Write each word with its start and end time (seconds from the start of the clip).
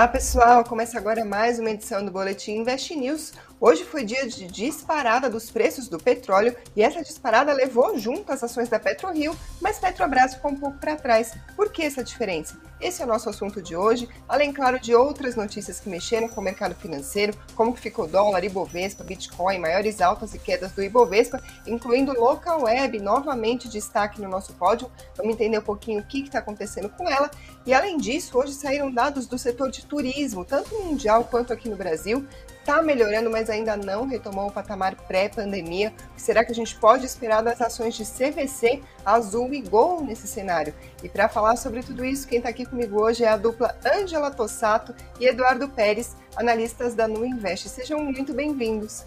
Olá 0.00 0.08
pessoal, 0.08 0.64
começa 0.64 0.96
agora 0.96 1.26
mais 1.26 1.58
uma 1.58 1.68
edição 1.68 2.02
do 2.02 2.10
Boletim 2.10 2.52
Invest 2.52 2.96
News. 2.96 3.34
Hoje 3.60 3.84
foi 3.84 4.02
dia 4.02 4.26
de 4.26 4.46
disparada 4.46 5.28
dos 5.28 5.50
preços 5.50 5.86
do 5.86 5.98
petróleo 5.98 6.56
e 6.74 6.82
essa 6.82 7.02
disparada 7.02 7.52
levou 7.52 7.98
junto 7.98 8.32
as 8.32 8.42
ações 8.42 8.70
da 8.70 8.78
PetroRio, 8.78 9.36
mas 9.60 9.78
Petrobras 9.78 10.32
ficou 10.32 10.52
um 10.52 10.56
pouco 10.56 10.78
para 10.78 10.96
trás. 10.96 11.34
Por 11.54 11.70
que 11.70 11.82
essa 11.82 12.02
diferença? 12.02 12.56
Esse 12.80 13.02
é 13.02 13.04
o 13.04 13.08
nosso 13.08 13.28
assunto 13.28 13.60
de 13.60 13.76
hoje, 13.76 14.08
além, 14.26 14.54
claro, 14.54 14.80
de 14.80 14.94
outras 14.94 15.36
notícias 15.36 15.78
que 15.78 15.90
mexeram 15.90 16.26
com 16.26 16.40
o 16.40 16.44
mercado 16.44 16.74
financeiro, 16.74 17.36
como 17.54 17.74
que 17.74 17.80
ficou 17.80 18.06
dólar, 18.06 18.42
Ibovespa, 18.42 19.04
Bitcoin, 19.04 19.58
maiores 19.58 20.00
altas 20.00 20.32
e 20.32 20.38
quedas 20.38 20.72
do 20.72 20.82
Ibovespa, 20.82 21.42
incluindo 21.66 22.18
Local 22.18 22.62
Web, 22.62 22.98
novamente 23.00 23.68
destaque 23.68 24.22
no 24.22 24.30
nosso 24.30 24.54
pódio. 24.54 24.90
Vamos 25.14 25.34
entender 25.34 25.58
um 25.58 25.62
pouquinho 25.62 26.00
o 26.00 26.06
que 26.06 26.22
está 26.22 26.38
acontecendo 26.38 26.88
com 26.88 27.06
ela. 27.06 27.30
E 27.66 27.74
além 27.74 27.98
disso, 27.98 28.38
hoje 28.38 28.54
saíram 28.54 28.90
dados 28.90 29.26
do 29.26 29.38
setor 29.38 29.70
de 29.70 29.84
turismo, 29.84 30.44
tanto 30.44 30.74
mundial 30.82 31.24
quanto 31.24 31.52
aqui 31.52 31.68
no 31.68 31.76
Brasil, 31.76 32.26
está 32.58 32.80
melhorando, 32.80 33.30
mas 33.30 33.50
ainda 33.50 33.76
não 33.76 34.06
retomou 34.06 34.48
o 34.48 34.52
patamar 34.52 34.94
pré-pandemia. 34.94 35.92
Será 36.16 36.42
que 36.42 36.52
a 36.52 36.54
gente 36.54 36.74
pode 36.76 37.04
esperar 37.04 37.42
das 37.42 37.60
ações 37.60 37.94
de 37.94 38.04
CVC, 38.04 38.82
Azul 39.04 39.52
e 39.52 39.60
Gol 39.60 40.02
nesse 40.02 40.26
cenário? 40.26 40.72
E 41.02 41.08
para 41.08 41.28
falar 41.28 41.56
sobre 41.56 41.82
tudo 41.82 42.04
isso, 42.04 42.26
quem 42.26 42.38
está 42.38 42.48
aqui 42.48 42.64
comigo 42.64 43.02
hoje 43.02 43.24
é 43.24 43.28
a 43.28 43.36
dupla 43.36 43.76
Ângela 43.84 44.30
Tossato 44.30 44.94
e 45.18 45.26
Eduardo 45.26 45.68
Pérez, 45.68 46.16
analistas 46.36 46.94
da 46.94 47.06
Nu 47.06 47.26
Invest. 47.26 47.68
Sejam 47.68 48.02
muito 48.02 48.32
bem-vindos. 48.32 49.04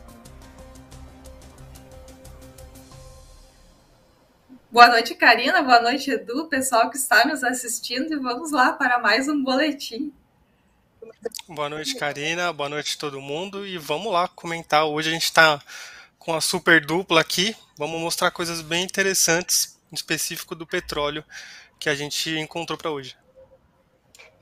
Boa 4.74 4.88
noite, 4.88 5.14
Karina. 5.14 5.62
Boa 5.62 5.80
noite, 5.80 6.10
Edu, 6.10 6.48
pessoal 6.48 6.90
que 6.90 6.98
está 6.98 7.28
nos 7.28 7.44
assistindo. 7.44 8.12
E 8.12 8.18
vamos 8.18 8.52
lá 8.52 8.74
para 8.74 8.98
mais 8.98 9.28
um 9.28 9.44
boletim. 9.44 10.12
Boa 11.48 11.70
noite, 11.70 11.94
Karina. 11.94 12.52
Boa 12.52 12.68
noite 12.70 12.98
todo 12.98 13.22
mundo. 13.22 13.68
E 13.68 13.78
vamos 13.78 14.12
lá 14.12 14.28
comentar. 14.28 14.86
Hoje 14.86 15.10
a 15.10 15.14
gente 15.14 15.26
está 15.26 15.62
com 16.18 16.34
a 16.34 16.42
super 16.42 16.84
dupla 16.84 17.22
aqui. 17.22 17.56
Vamos 17.78 18.02
mostrar 18.02 18.32
coisas 18.32 18.64
bem 18.64 18.84
interessantes, 18.84 19.80
em 19.92 19.96
específico 19.96 20.56
do 20.56 20.66
petróleo, 20.66 21.24
que 21.80 21.88
a 21.88 21.94
gente 21.94 22.32
encontrou 22.32 22.76
para 22.76 22.90
hoje. 22.90 23.16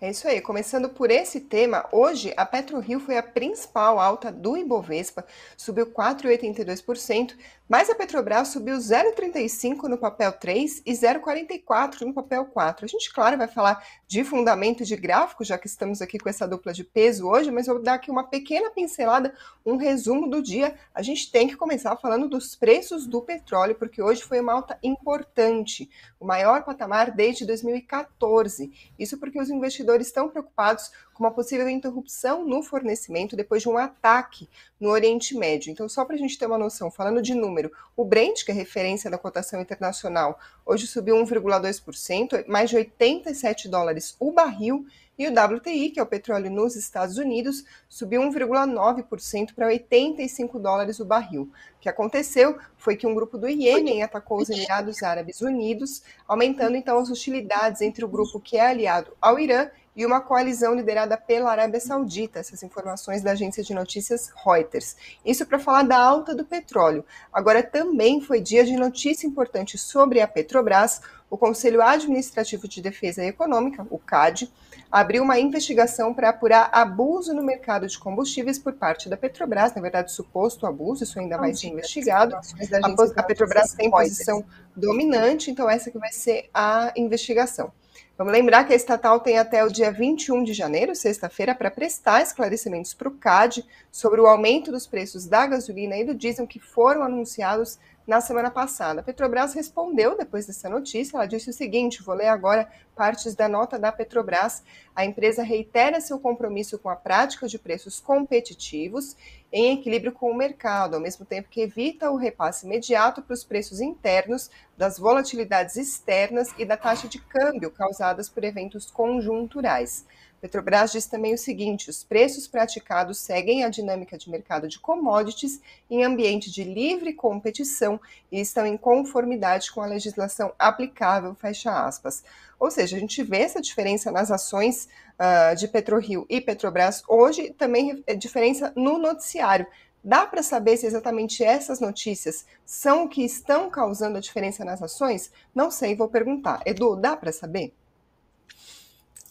É 0.04 0.10
isso 0.10 0.28
aí. 0.28 0.42
Começando 0.42 0.90
por 0.90 1.12
esse 1.12 1.40
tema, 1.40 1.88
hoje 1.92 2.34
a 2.36 2.44
PetroRio 2.44 3.00
foi 3.00 3.20
a 3.20 3.22
principal 3.22 4.00
alta 4.00 4.32
do 4.32 4.58
Ibovespa, 4.58 5.24
subiu 5.56 5.86
4,82%, 5.86 7.36
mas 7.72 7.90
a 7.90 7.96
Petrobras 7.96 8.50
subiu 8.50 8.76
0,35 8.76 9.84
no 9.84 9.98
papel 9.98 10.34
3 10.34 10.82
e 10.86 10.92
0,44 10.92 12.02
no 12.02 12.14
papel 12.14 12.44
4. 12.44 12.84
A 12.84 12.88
gente, 12.88 13.14
claro, 13.14 13.38
vai 13.38 13.48
falar 13.48 13.82
de 14.06 14.26
fundamento 14.26 14.84
de 14.84 14.98
gráfico, 14.98 15.46
já 15.46 15.58
que 15.58 15.68
estamos 15.68 16.02
aqui 16.02 16.20
com 16.20 16.28
essa 16.28 16.46
dupla 16.46 16.74
de 16.74 16.84
peso 16.84 17.26
hoje, 17.30 17.50
mas 17.50 17.68
vou 17.68 17.82
dar 17.82 17.94
aqui 17.94 18.12
uma 18.12 18.26
pequena 18.26 18.70
pincelada, 18.72 19.34
um 19.66 19.78
resumo 19.78 20.30
do 20.30 20.42
dia. 20.42 20.76
A 20.94 21.02
gente 21.02 21.32
tem 21.32 21.48
que 21.48 21.56
começar 21.56 21.96
falando 21.96 22.28
dos 22.28 22.58
preços 22.58 23.08
do 23.08 23.22
petróleo, 23.22 23.76
porque 23.76 24.02
hoje 24.02 24.22
foi 24.22 24.42
uma 24.42 24.52
alta 24.52 24.78
importante, 24.84 25.90
o 26.20 26.26
maior 26.26 26.66
patamar 26.66 27.12
desde 27.12 27.46
2014. 27.46 28.70
Isso 29.00 29.18
porque 29.18 29.40
os 29.40 29.50
investidores 29.50 29.91
estão 30.00 30.30
preocupados 30.30 30.92
com 31.14 31.24
uma 31.24 31.32
possível 31.32 31.68
interrupção 31.68 32.46
no 32.46 32.64
fornecimento 32.64 33.36
depois 33.36 33.62
de 33.62 33.70
um 33.70 33.78
ataque 33.78 34.48
no 34.80 34.90
Oriente 34.90 35.36
Médio. 35.36 35.72
Então, 35.72 35.90
só 35.90 36.06
para 36.06 36.16
a 36.16 36.18
gente 36.18 36.38
ter 36.38 36.46
uma 36.46 36.58
noção, 36.58 36.90
falando 36.90 37.22
de 37.22 37.34
número, 37.34 37.72
o 37.96 38.06
Brent, 38.06 38.46
que 38.46 38.52
é 38.52 38.54
referência 38.54 39.10
da 39.10 39.18
cotação 39.18 39.60
internacional, 39.60 40.40
hoje 40.66 40.88
subiu 40.88 41.16
1,2%, 41.16 42.48
mais 42.48 42.70
de 42.70 42.78
87 42.78 43.68
dólares 43.68 44.16
o 44.20 44.32
barril, 44.32 44.86
e 45.22 45.28
o 45.28 45.32
WTI, 45.32 45.92
que 45.92 46.00
é 46.00 46.04
o 46.04 46.08
petróleo 46.08 46.50
nos 46.50 46.76
Estados 46.76 47.18
Unidos, 47.18 47.64
subiu 47.88 48.22
1,9% 48.24 49.54
para 49.54 49.68
85 49.68 50.58
dólares 50.58 51.00
o 51.00 51.06
barril. 51.06 51.44
O 51.78 51.80
que 51.80 51.88
aconteceu 51.88 52.58
foi 52.76 52.96
que 52.96 53.06
um 53.06 53.14
grupo 53.14 53.38
do 53.38 53.48
Iêmen 53.48 54.02
atacou 54.02 54.40
os 54.40 54.50
Emirados 54.50 55.04
Árabes 55.04 55.42
Unidos, 55.42 56.02
aumentando 56.28 56.76
então 56.76 56.98
as 56.98 57.12
hostilidades 57.12 57.82
entre 57.82 58.04
o 58.04 58.08
grupo 58.08 58.40
que 58.40 58.58
é 58.58 58.66
aliado 58.66 59.16
ao 59.22 59.38
Irã 59.38 59.70
e 59.96 60.06
uma 60.06 60.22
coalizão 60.22 60.74
liderada 60.74 61.18
pela 61.18 61.52
Arábia 61.52 61.80
Saudita, 61.80 62.40
essas 62.40 62.64
informações 62.64 63.22
da 63.22 63.32
agência 63.32 63.64
de 63.64 63.74
notícias 63.74 64.32
Reuters. 64.46 64.96
Isso 65.26 65.46
para 65.46 65.60
falar 65.60 65.84
da 65.84 65.98
alta 65.98 66.34
do 66.34 66.46
petróleo. 66.46 67.04
Agora 67.32 67.62
também 67.62 68.22
foi 68.22 68.40
dia 68.40 68.64
de 68.64 68.76
notícia 68.76 69.28
importante 69.28 69.78
sobre 69.78 70.22
a 70.22 70.28
Petrobras. 70.28 71.02
O 71.30 71.38
Conselho 71.38 71.82
Administrativo 71.82 72.68
de 72.68 72.82
Defesa 72.82 73.24
Econômica, 73.24 73.86
o 73.90 73.98
CAD, 73.98 74.52
abriu 74.92 75.24
uma 75.24 75.40
investigação 75.40 76.14
para 76.14 76.30
apurar 76.30 76.70
abuso 76.74 77.34
no 77.34 77.42
mercado 77.42 77.88
de 77.88 77.98
combustíveis 77.98 78.60
por 78.60 78.74
parte 78.74 79.08
da 79.08 79.16
Petrobras, 79.16 79.74
na 79.74 79.82
verdade, 79.82 80.12
suposto 80.12 80.68
abuso, 80.68 81.04
isso 81.04 81.18
ainda 81.20 81.38
vai 81.38 81.54
ser 81.54 81.68
investigado. 81.68 82.36
A, 82.36 83.22
a 83.22 83.24
Petrobras 83.24 83.74
tem 83.74 83.90
posição 83.90 84.44
dominante, 84.76 85.50
então 85.50 85.70
essa 85.70 85.90
que 85.90 85.98
vai 85.98 86.12
ser 86.12 86.50
a 86.54 86.92
investigação. 86.98 87.72
Vamos 88.18 88.34
lembrar 88.34 88.66
que 88.66 88.74
a 88.74 88.76
estatal 88.76 89.20
tem 89.20 89.40
até 89.40 89.64
o 89.64 89.72
dia 89.72 89.92
21 89.92 90.44
de 90.44 90.54
janeiro, 90.54 90.94
sexta-feira, 90.94 91.56
para 91.56 91.72
prestar 91.72 92.22
esclarecimentos 92.22 92.94
para 92.94 93.08
o 93.08 93.18
CAD 93.18 93.66
sobre 93.92 94.22
o 94.22 94.28
aumento 94.28 94.72
dos 94.72 94.86
preços 94.86 95.26
da 95.26 95.48
gasolina 95.48 95.98
e 95.98 96.06
do 96.06 96.14
diesel 96.14 96.46
que 96.46 96.60
foram 96.60 97.04
anunciados 97.04 97.80
na 98.06 98.20
semana 98.20 98.52
passada. 98.52 99.02
A 99.02 99.04
Petrobras 99.04 99.54
respondeu 99.54 100.18
depois 100.18 100.46
dessa 100.46 100.70
notícia. 100.70 101.16
Ela 101.16 101.26
disse 101.26 101.50
o 101.50 101.54
seguinte: 101.54 102.04
vou 102.04 102.16
ler 102.16 102.28
agora 102.28 102.70
partes 102.96 103.36
da 103.36 103.48
nota 103.48 103.80
da 103.80 103.92
Petrobras. 103.92 104.64
A 104.96 105.06
empresa 105.06 105.44
reitera 105.44 106.02
seu 106.02 106.20
compromisso 106.20 106.78
com 106.78 106.90
a 106.90 106.96
prática 106.96 107.48
de 107.48 107.58
preços 107.58 108.00
competitivos 108.00 109.16
em 109.52 109.74
equilíbrio 109.74 110.12
com 110.12 110.32
o 110.32 110.36
mercado, 110.36 110.96
ao 110.96 111.02
mesmo 111.02 111.26
tempo 111.26 111.50
que 111.50 111.62
evita 111.62 112.10
o 112.10 112.16
repasse 112.16 112.66
imediato 112.66 113.22
para 113.22 113.34
os 113.34 113.44
preços 113.44 113.82
internos 113.82 114.50
das 114.78 114.98
volatilidades 114.98 115.76
externas 115.76 116.50
e 116.58 116.66
da 116.66 116.78
taxa 116.78 117.08
de 117.08 117.20
câmbio 117.20 117.70
causadas 117.70 118.30
por 118.30 118.44
eventos 118.44 118.90
conjunturais. 118.90 120.06
Petrobras 120.42 120.92
diz 120.92 121.06
também 121.06 121.36
o 121.36 121.38
seguinte: 121.38 121.90
os 121.90 122.04
preços 122.04 122.48
praticados 122.48 123.20
seguem 123.20 123.64
a 123.64 123.70
dinâmica 123.70 124.18
de 124.18 124.30
mercado 124.30 124.68
de 124.68 124.80
commodities 124.80 125.62
em 125.88 126.04
ambiente 126.04 126.50
de 126.50 126.64
livre 126.64 127.14
competição 127.14 128.02
e 128.32 128.40
estão 128.42 128.66
em 128.66 128.76
conformidade 128.76 129.72
com 129.72 129.82
a 129.82 129.86
legislação 129.86 130.52
aplicável, 130.58 131.36
fecha 131.36 131.86
aspas. 131.86 132.24
Ou 132.60 132.72
seja, 132.72 132.98
a 132.98 133.00
gente 133.00 133.22
vê 133.22 133.40
essa 133.40 133.62
diferença 133.62 134.12
nas 134.12 134.32
ações 134.32 134.90
uh, 135.22 135.56
de 135.56 135.68
PetroRio 135.68 136.26
e 136.28 136.42
Petrobras 136.42 137.04
hoje, 137.08 137.54
também 137.54 138.04
é 138.08 138.16
diferença 138.16 138.74
no 138.76 138.98
noticiário. 138.98 139.68
Dá 140.04 140.26
para 140.26 140.42
saber 140.42 140.78
se 140.78 140.88
exatamente 140.88 141.44
essas 141.44 141.80
notícias 141.80 142.46
são 142.66 143.04
o 143.04 143.10
que 143.10 143.24
estão 143.24 143.70
causando 143.70 144.18
a 144.18 144.22
diferença 144.22 144.66
nas 144.66 144.82
ações? 144.82 145.32
Não 145.54 145.70
sei, 145.70 145.96
vou 145.96 146.08
perguntar. 146.08 146.62
Edu, 146.66 146.96
dá 146.96 147.16
para 147.16 147.32
saber? 147.32 147.72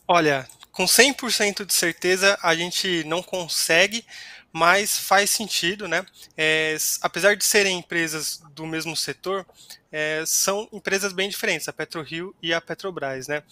Olha, 0.07 0.47
com 0.71 0.85
100% 0.85 1.65
de 1.65 1.75
certeza 1.75 2.39
a 2.41 2.55
gente 2.55 3.03
não 3.05 3.23
consegue, 3.23 4.05
mas 4.53 4.99
faz 4.99 5.31
sentido, 5.31 5.87
né? 5.87 6.05
É, 6.37 6.77
apesar 7.03 7.37
de 7.37 7.45
serem 7.45 7.79
empresas 7.79 8.43
do 8.53 8.67
mesmo 8.67 8.97
setor, 8.97 9.47
é, 9.93 10.23
são 10.27 10.69
empresas 10.73 11.13
bem 11.13 11.29
diferentes, 11.29 11.69
a 11.69 11.73
PetroRio 11.73 12.35
e 12.43 12.53
a 12.53 12.61
Petrobras, 12.61 13.29
né? 13.29 13.43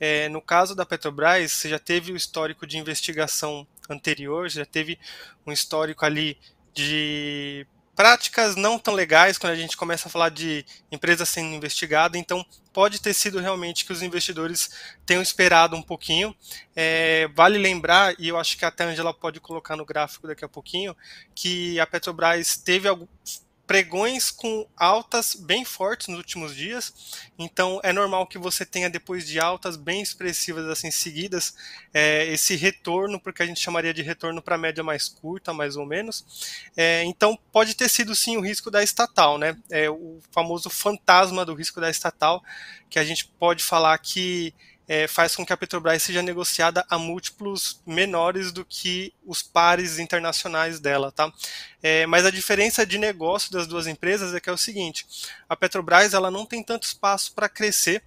É, 0.00 0.28
no 0.28 0.40
caso 0.40 0.74
da 0.74 0.86
Petrobras, 0.86 1.52
você 1.52 1.68
já 1.68 1.78
teve 1.78 2.12
o 2.12 2.16
histórico 2.16 2.66
de 2.66 2.78
investigação 2.78 3.66
anterior, 3.88 4.48
já 4.48 4.64
teve 4.64 4.98
um 5.46 5.52
histórico 5.52 6.04
ali 6.04 6.38
de 6.74 7.66
práticas 7.96 8.54
não 8.54 8.78
tão 8.78 8.92
legais 8.92 9.38
quando 9.38 9.54
a 9.54 9.56
gente 9.56 9.76
começa 9.76 10.06
a 10.06 10.10
falar 10.10 10.28
de 10.28 10.64
empresa 10.92 11.24
sendo 11.24 11.54
investigada, 11.54 12.18
então 12.18 12.44
pode 12.72 13.00
ter 13.00 13.14
sido 13.14 13.40
realmente 13.40 13.86
que 13.86 13.92
os 13.92 14.02
investidores 14.02 14.70
tenham 15.06 15.22
esperado 15.22 15.74
um 15.74 15.82
pouquinho. 15.82 16.36
É, 16.76 17.26
vale 17.34 17.56
lembrar, 17.56 18.14
e 18.18 18.28
eu 18.28 18.38
acho 18.38 18.58
que 18.58 18.66
até 18.66 18.84
a 18.84 18.88
Angela 18.88 19.14
pode 19.14 19.40
colocar 19.40 19.74
no 19.76 19.86
gráfico 19.86 20.28
daqui 20.28 20.44
a 20.44 20.48
pouquinho, 20.48 20.94
que 21.34 21.80
a 21.80 21.86
Petrobras 21.86 22.58
teve 22.58 22.86
alguns 22.86 23.45
pregões 23.66 24.30
com 24.30 24.66
altas 24.76 25.34
bem 25.34 25.64
fortes 25.64 26.06
nos 26.08 26.18
últimos 26.18 26.54
dias. 26.54 27.20
Então 27.38 27.80
é 27.82 27.92
normal 27.92 28.26
que 28.26 28.38
você 28.38 28.64
tenha 28.64 28.88
depois 28.88 29.26
de 29.26 29.40
altas 29.40 29.76
bem 29.76 30.00
expressivas 30.00 30.66
assim 30.66 30.90
seguidas 30.90 31.54
é, 31.92 32.26
esse 32.26 32.54
retorno, 32.54 33.20
porque 33.20 33.42
a 33.42 33.46
gente 33.46 33.60
chamaria 33.60 33.92
de 33.92 34.02
retorno 34.02 34.40
para 34.40 34.56
média 34.56 34.84
mais 34.84 35.08
curta, 35.08 35.52
mais 35.52 35.76
ou 35.76 35.84
menos. 35.84 36.24
É, 36.76 37.02
então 37.04 37.38
pode 37.52 37.74
ter 37.74 37.88
sido 37.88 38.14
sim 38.14 38.36
o 38.36 38.40
risco 38.40 38.70
da 38.70 38.82
estatal, 38.82 39.36
né? 39.36 39.56
É, 39.70 39.90
o 39.90 40.20
famoso 40.30 40.70
fantasma 40.70 41.44
do 41.44 41.54
risco 41.54 41.80
da 41.80 41.90
estatal, 41.90 42.42
que 42.88 42.98
a 42.98 43.04
gente 43.04 43.26
pode 43.26 43.64
falar 43.64 43.98
que 43.98 44.54
é, 44.88 45.08
faz 45.08 45.34
com 45.34 45.44
que 45.44 45.52
a 45.52 45.56
Petrobras 45.56 46.02
seja 46.02 46.22
negociada 46.22 46.84
a 46.88 46.98
múltiplos 46.98 47.80
menores 47.84 48.52
do 48.52 48.64
que 48.64 49.12
os 49.24 49.42
pares 49.42 49.98
internacionais 49.98 50.78
dela, 50.78 51.10
tá? 51.10 51.32
É, 51.82 52.06
mas 52.06 52.24
a 52.24 52.30
diferença 52.30 52.86
de 52.86 52.98
negócio 52.98 53.50
das 53.50 53.66
duas 53.66 53.86
empresas 53.86 54.34
é 54.34 54.40
que 54.40 54.48
é 54.48 54.52
o 54.52 54.58
seguinte: 54.58 55.06
a 55.48 55.56
Petrobras 55.56 56.14
ela 56.14 56.30
não 56.30 56.46
tem 56.46 56.62
tanto 56.62 56.84
espaço 56.84 57.32
para 57.34 57.48
crescer 57.48 58.02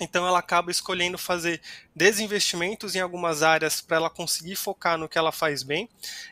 então 0.00 0.26
ela 0.26 0.38
acaba 0.38 0.70
escolhendo 0.70 1.18
fazer 1.18 1.60
desinvestimentos 1.94 2.94
em 2.94 3.00
algumas 3.00 3.42
áreas 3.42 3.80
para 3.80 3.98
ela 3.98 4.10
conseguir 4.10 4.56
focar 4.56 4.96
no 4.96 5.08
que 5.08 5.18
ela 5.18 5.30
faz 5.30 5.62
bem. 5.62 5.88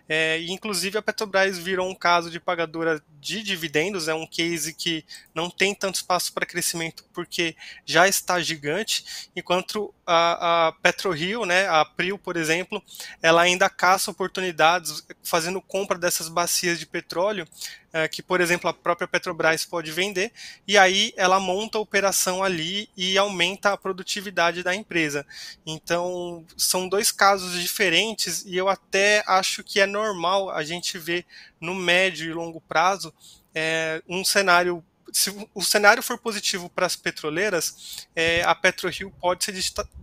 É, 0.09 0.39
e 0.41 0.51
inclusive 0.51 0.97
a 0.97 1.03
Petrobras 1.03 1.59
virou 1.59 1.89
um 1.89 1.95
caso 1.95 2.31
de 2.31 2.41
pagadora 2.41 3.03
de 3.21 3.43
dividendos, 3.43 4.09
é 4.09 4.15
um 4.15 4.27
case 4.27 4.73
que 4.73 5.05
não 5.35 5.51
tem 5.51 5.75
tanto 5.75 5.97
espaço 5.97 6.33
para 6.33 6.47
crescimento 6.47 7.05
porque 7.13 7.57
já 7.85 8.09
está 8.09 8.41
gigante, 8.41 9.29
enquanto 9.37 9.93
a, 10.07 10.69
a 10.69 10.73
PetroRio, 10.73 11.45
né, 11.45 11.69
a 11.69 11.85
Prio, 11.85 12.17
por 12.17 12.37
exemplo, 12.37 12.83
ela 13.21 13.43
ainda 13.43 13.69
caça 13.69 14.11
oportunidades 14.11 15.05
fazendo 15.23 15.61
compra 15.61 15.99
dessas 15.99 16.29
bacias 16.29 16.79
de 16.79 16.87
petróleo 16.87 17.47
é, 17.93 18.07
que, 18.07 18.23
por 18.23 18.41
exemplo, 18.41 18.69
a 18.69 18.75
própria 18.75 19.09
Petrobras 19.09 19.65
pode 19.65 19.91
vender, 19.91 20.33
e 20.67 20.77
aí 20.77 21.13
ela 21.17 21.41
monta 21.41 21.79
a 21.79 21.81
operação 21.81 22.43
ali 22.43 22.89
e 22.97 23.17
aumenta 23.17 23.73
a 23.73 23.77
produtividade 23.77 24.63
da 24.63 24.75
empresa. 24.75 25.27
Então, 25.67 26.45
são 26.57 26.89
dois 26.89 27.11
casos 27.11 27.61
diferentes 27.61 28.45
e 28.45 28.57
eu 28.57 28.69
até 28.69 29.23
acho 29.27 29.65
que 29.65 29.81
é 29.81 29.87
normal 29.87 30.51
a 30.51 30.63
gente 30.63 30.99
ver 30.99 31.25
no 31.61 31.75
médio 31.75 32.31
e 32.31 32.35
longo 32.35 32.61
prazo 32.61 33.13
é, 33.55 34.03
um 34.09 34.25
cenário 34.25 34.85
se 35.13 35.31
o 35.55 35.63
cenário 35.63 36.03
for 36.03 36.19
positivo 36.19 36.69
para 36.69 36.87
as 36.87 36.97
petroleiras, 36.97 38.07
é, 38.15 38.43
a 38.43 38.55
PetroRio 38.55 39.11
pode 39.21 39.45
se 39.45 39.53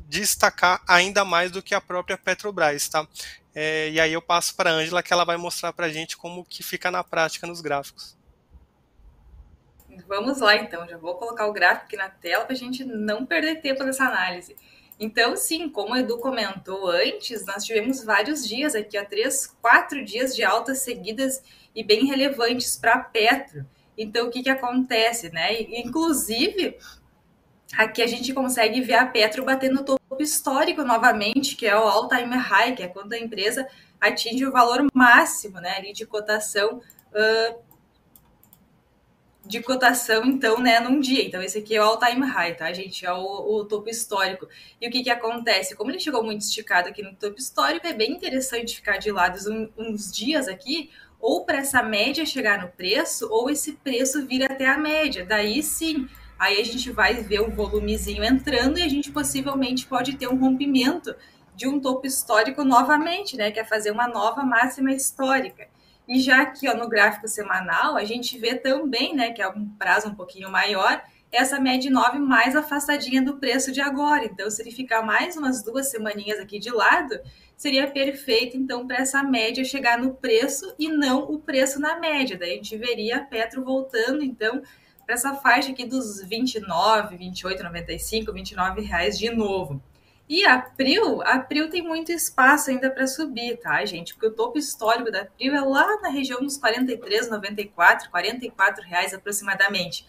destacar 0.08 0.82
ainda 0.88 1.24
mais 1.24 1.52
do 1.52 1.62
que 1.62 1.76
a 1.76 1.82
própria 1.82 2.18
Petrobras, 2.18 2.88
tá? 2.88 3.08
É, 3.54 3.90
e 3.90 4.00
aí 4.00 4.12
eu 4.12 4.22
passo 4.22 4.56
para 4.56 4.70
a 4.70 4.74
Ângela 4.74 5.02
que 5.02 5.14
ela 5.14 5.24
vai 5.24 5.38
mostrar 5.38 5.72
para 5.72 5.86
a 5.86 5.92
gente 5.92 6.18
como 6.18 6.44
que 6.44 6.62
fica 6.62 6.92
na 6.92 7.04
prática 7.04 7.48
nos 7.48 7.62
gráficos. 7.62 8.18
Vamos 10.08 10.42
lá 10.42 10.56
então, 10.56 10.86
já 10.88 10.98
vou 10.98 11.16
colocar 11.16 11.48
o 11.48 11.54
gráfico 11.54 11.86
aqui 11.86 11.96
na 11.96 12.10
tela 12.10 12.44
para 12.44 12.54
a 12.54 12.58
gente 12.58 12.84
não 12.84 13.26
perder 13.26 13.62
tempo 13.62 13.84
nessa 13.84 14.06
análise. 14.06 14.56
Então, 15.00 15.36
sim, 15.36 15.70
como 15.70 15.94
o 15.94 15.98
Edu 15.98 16.18
comentou 16.20 16.90
antes, 16.90 17.46
nós 17.46 17.64
tivemos 17.64 18.04
vários 18.04 18.48
dias 18.48 18.76
aqui, 18.76 18.98
ó, 18.98 19.06
três, 19.06 19.48
quatro 19.62 20.04
dias 20.04 20.36
de 20.36 20.44
altas 20.44 20.80
seguidas 20.80 21.42
e 21.74 21.84
bem 21.84 22.06
relevantes 22.06 22.78
para 22.78 22.94
a 22.94 23.00
Petro. 23.00 23.66
Então, 23.98 24.28
o 24.28 24.32
que, 24.32 24.44
que 24.44 24.50
acontece, 24.50 25.30
né? 25.32 25.62
Inclusive, 25.62 26.78
aqui 27.78 28.02
a 28.02 28.08
gente 28.08 28.34
consegue 28.34 28.82
ver 28.82 28.96
a 28.96 29.06
Petro 29.06 29.44
batendo 29.44 29.82
o 29.82 29.84
topo 29.84 30.22
histórico 30.22 30.84
novamente, 30.84 31.56
que 31.56 31.66
é 31.66 31.76
o 31.76 31.84
all-time 31.84 32.36
high, 32.36 32.76
que 32.76 32.84
é 32.84 32.88
quando 32.88 33.14
a 33.14 33.20
empresa 33.20 33.68
atinge 34.00 34.46
o 34.46 34.52
valor 34.52 34.86
máximo 34.94 35.60
né, 35.60 35.78
ali 35.78 35.94
de 35.94 36.06
cotação 36.06 36.82
uh, 37.12 37.66
de 39.46 39.62
cotação, 39.62 40.26
então, 40.26 40.60
né, 40.60 40.80
num 40.80 41.00
dia. 41.00 41.24
Então, 41.24 41.42
esse 41.42 41.60
aqui 41.60 41.76
é 41.76 41.82
o 41.82 41.84
all-time 41.84 42.26
high, 42.26 42.56
tá, 42.56 42.74
gente? 42.74 43.06
É 43.06 43.14
o, 43.14 43.60
o, 43.60 43.66
topo 43.66 43.90
histórico. 43.90 44.48
E 44.82 44.88
o 44.88 44.92
que 44.92 45.04
que 45.04 45.10
acontece? 45.10 45.76
Como 45.76 45.92
ele 45.92 46.00
chegou 46.00 46.24
muito 46.24 46.42
esticado 46.42 46.90
aqui 46.90 47.04
no 47.04 47.16
topo 47.16 47.38
histórico, 47.38 47.86
é 47.86 47.94
bem 47.94 48.12
interessante 48.12 48.76
ficar 48.76 48.98
de 48.98 49.12
lado 49.12 49.38
uns, 49.38 49.70
uns 49.78 50.12
dias 50.12 50.48
aqui, 50.48 50.90
ou 51.20 51.46
para 51.46 51.60
essa 51.60 51.82
média 51.82 52.26
chegar 52.26 52.62
no 52.62 52.70
preço, 52.70 53.28
ou 53.32 53.50
esse 53.50 53.74
preço 53.74 54.26
vir 54.26 54.44
até 54.44 54.68
a 54.68 54.78
média. 54.78 55.26
Daí 55.26 55.62
sim, 55.64 56.08
Aí 56.38 56.60
a 56.60 56.66
gente 56.66 56.92
vai 56.92 57.14
ver 57.16 57.40
o 57.40 57.50
volumezinho 57.50 58.24
entrando 58.24 58.78
e 58.78 58.84
a 58.84 58.90
gente 58.90 59.12
possivelmente 59.12 59.88
pode 59.88 60.18
ter 60.18 60.28
um 60.28 60.38
rompimento 60.38 61.16
de 61.56 61.68
um 61.68 61.80
topo 61.80 62.06
histórico 62.06 62.64
novamente, 62.64 63.38
né? 63.38 63.52
Que 63.52 63.60
é 63.60 63.64
fazer 63.64 63.92
uma 63.92 64.08
nova 64.08 64.44
máxima 64.44 64.92
histórica. 64.92 65.68
E 66.08 66.20
já 66.20 66.42
aqui 66.42 66.68
ó, 66.68 66.76
no 66.76 66.90
gráfico 66.90 67.28
semanal, 67.28 67.96
a 67.96 68.04
gente 68.04 68.38
vê 68.38 68.56
também, 68.56 69.16
né, 69.16 69.32
que 69.32 69.42
é 69.42 69.48
um 69.48 69.68
prazo 69.70 70.10
um 70.10 70.14
pouquinho 70.14 70.52
maior, 70.52 71.02
essa 71.32 71.60
média 71.60 71.90
9 71.90 72.20
mais 72.20 72.56
afastadinha 72.56 73.22
do 73.24 73.38
preço 73.38 73.72
de 73.72 73.82
agora. 73.82 74.26
Então, 74.26 74.50
se 74.50 74.62
ele 74.62 74.72
ficar 74.72 75.02
mais 75.02 75.36
umas 75.36 75.64
duas 75.64 75.90
semaninhas 75.90 76.40
aqui 76.40 76.60
de 76.60 76.70
lado, 76.70 77.20
seria 77.58 77.88
perfeito, 77.88 78.58
então, 78.58 78.86
para 78.86 78.98
essa 78.98 79.24
média 79.24 79.64
chegar 79.64 79.98
no 79.98 80.14
preço 80.14 80.74
e 80.78 80.90
não 80.90 81.24
o 81.24 81.40
preço 81.40 81.80
na 81.80 82.00
média. 82.00 82.38
Daí 82.38 82.52
a 82.52 82.56
gente 82.56 82.78
veria 82.78 83.18
a 83.18 83.24
Petro 83.24 83.64
voltando, 83.64 84.24
então, 84.24 84.62
para 85.06 85.16
essa 85.16 85.36
faixa 85.36 85.72
aqui 85.72 85.86
dos 85.86 86.22
29, 86.22 87.16
28, 87.16 87.64
95, 87.64 88.34
29 88.34 88.82
reais 88.82 89.18
de 89.18 89.30
novo. 89.30 89.82
E 90.28 90.44
a 90.44 90.60
Prio, 90.60 91.22
a 91.22 91.38
Prio 91.38 91.70
tem 91.70 91.84
muito 91.84 92.12
espaço 92.12 92.72
ainda 92.72 92.90
para 92.90 93.06
subir, 93.06 93.58
tá, 93.58 93.86
gente? 93.86 94.16
Porque 94.16 94.28
o 94.28 94.34
topo 94.34 94.58
histórico 94.58 95.12
da 95.12 95.26
Prio 95.26 95.56
é 95.56 95.62
lá 95.62 96.02
na 96.02 96.10
região 96.10 96.42
dos 96.42 96.58
43, 96.58 97.30
94, 97.30 98.10
44 98.10 98.84
reais 98.84 99.14
aproximadamente. 99.14 100.06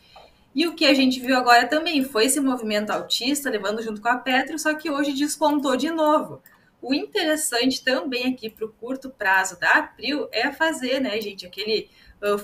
E 0.55 0.67
o 0.67 0.75
que 0.75 0.87
a 0.87 0.95
gente 0.95 1.21
viu 1.21 1.37
agora 1.37 1.67
também 1.69 2.03
foi 2.03 2.25
esse 2.25 2.41
movimento 2.41 2.89
altista, 2.89 3.51
levando 3.51 3.83
junto 3.83 4.01
com 4.01 4.09
a 4.09 4.17
Petro, 4.17 4.59
só 4.59 4.73
que 4.73 4.91
hoje 4.91 5.13
despontou 5.13 5.77
de 5.77 5.91
novo. 5.91 6.41
O 6.87 6.95
interessante 6.95 7.83
também 7.83 8.33
aqui 8.33 8.49
para 8.49 8.65
o 8.65 8.69
curto 8.69 9.11
prazo 9.11 9.59
da 9.59 9.83
Prio 9.83 10.29
é 10.31 10.53
fazer, 10.53 11.01
né, 11.01 11.21
gente, 11.21 11.45
aquele 11.45 11.91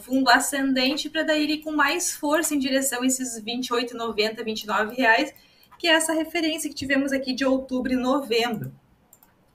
fundo 0.03 0.29
ascendente 0.29 1.09
para 1.09 1.23
daí 1.23 1.49
ir 1.49 1.59
com 1.59 1.71
mais 1.71 2.13
força 2.13 2.53
em 2.53 2.59
direção 2.59 3.03
a 3.03 3.07
esses 3.07 3.37
R$ 3.37 3.45
28,90, 3.45 4.43
29 4.43 4.97
reais, 4.97 5.33
que 5.79 5.87
é 5.87 5.93
essa 5.93 6.13
referência 6.13 6.69
que 6.69 6.75
tivemos 6.75 7.13
aqui 7.13 7.33
de 7.33 7.45
outubro 7.45 7.93
e 7.93 7.97
novembro. 7.97 8.75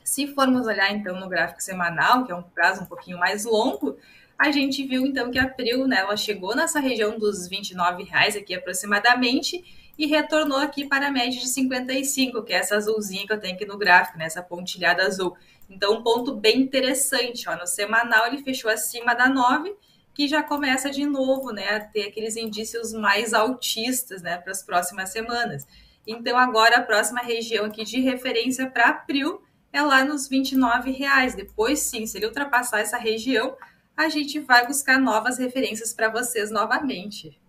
Se 0.05 0.25
formos 0.25 0.65
olhar 0.65 0.89
então 0.93 1.19
no 1.19 1.27
gráfico 1.27 1.61
semanal, 1.61 2.23
que 2.23 2.31
é 2.31 2.35
um 2.35 2.43
prazo 2.43 2.83
um 2.83 2.85
pouquinho 2.85 3.19
mais 3.19 3.43
longo, 3.43 3.97
a 4.39 4.51
gente 4.51 4.87
viu 4.87 5.05
então 5.05 5.29
que 5.29 5.37
abril, 5.37 5.85
né, 5.85 5.97
ela 5.97 6.15
chegou 6.15 6.55
nessa 6.55 6.79
região 6.79 7.19
dos 7.19 7.45
29 7.45 8.03
reais 8.03 8.37
aqui 8.37 8.55
aproximadamente 8.55 9.65
e 9.97 10.05
retornou 10.05 10.57
aqui 10.57 10.85
para 10.85 11.07
a 11.07 11.11
média 11.11 11.39
de 11.39 11.47
55, 11.47 12.43
que 12.43 12.53
é 12.53 12.57
essa 12.57 12.75
azulzinha 12.75 13.25
que 13.25 13.33
eu 13.33 13.39
tenho 13.39 13.55
aqui 13.55 13.65
no 13.65 13.77
gráfico, 13.77 14.17
né, 14.17 14.25
essa 14.25 14.43
pontilhada 14.43 15.03
azul. 15.03 15.35
Então, 15.69 15.95
um 15.95 16.03
ponto 16.03 16.35
bem 16.35 16.61
interessante, 16.61 17.49
ó, 17.49 17.55
no 17.57 17.65
semanal 17.65 18.27
ele 18.27 18.43
fechou 18.43 18.69
acima 18.69 19.13
da 19.13 19.27
9 19.27 19.75
que 20.13 20.27
já 20.27 20.41
começa 20.41 20.89
de 20.89 21.05
novo 21.05 21.51
né, 21.51 21.75
a 21.75 21.79
ter 21.79 22.07
aqueles 22.07 22.35
indícios 22.35 22.91
mais 22.91 23.35
altistas 23.35 24.23
né, 24.23 24.35
para 24.37 24.51
as 24.51 24.63
próximas 24.63 25.11
semanas. 25.11 25.67
Então, 26.07 26.35
agora 26.35 26.77
a 26.77 26.81
próxima 26.81 27.21
região 27.21 27.65
aqui 27.65 27.83
de 27.83 27.99
referência 27.99 28.67
para 28.67 28.89
abril 28.89 29.43
é 29.71 29.79
lá 29.79 30.03
nos 30.03 30.27
29 30.27 30.89
reais. 30.89 31.35
Depois, 31.35 31.81
sim, 31.81 32.07
se 32.07 32.17
ele 32.17 32.25
ultrapassar 32.25 32.79
essa 32.79 32.97
região, 32.97 33.55
a 33.95 34.09
gente 34.09 34.39
vai 34.39 34.65
buscar 34.65 34.99
novas 34.99 35.37
referências 35.37 35.93
para 35.93 36.09
vocês 36.09 36.49
novamente. 36.49 37.39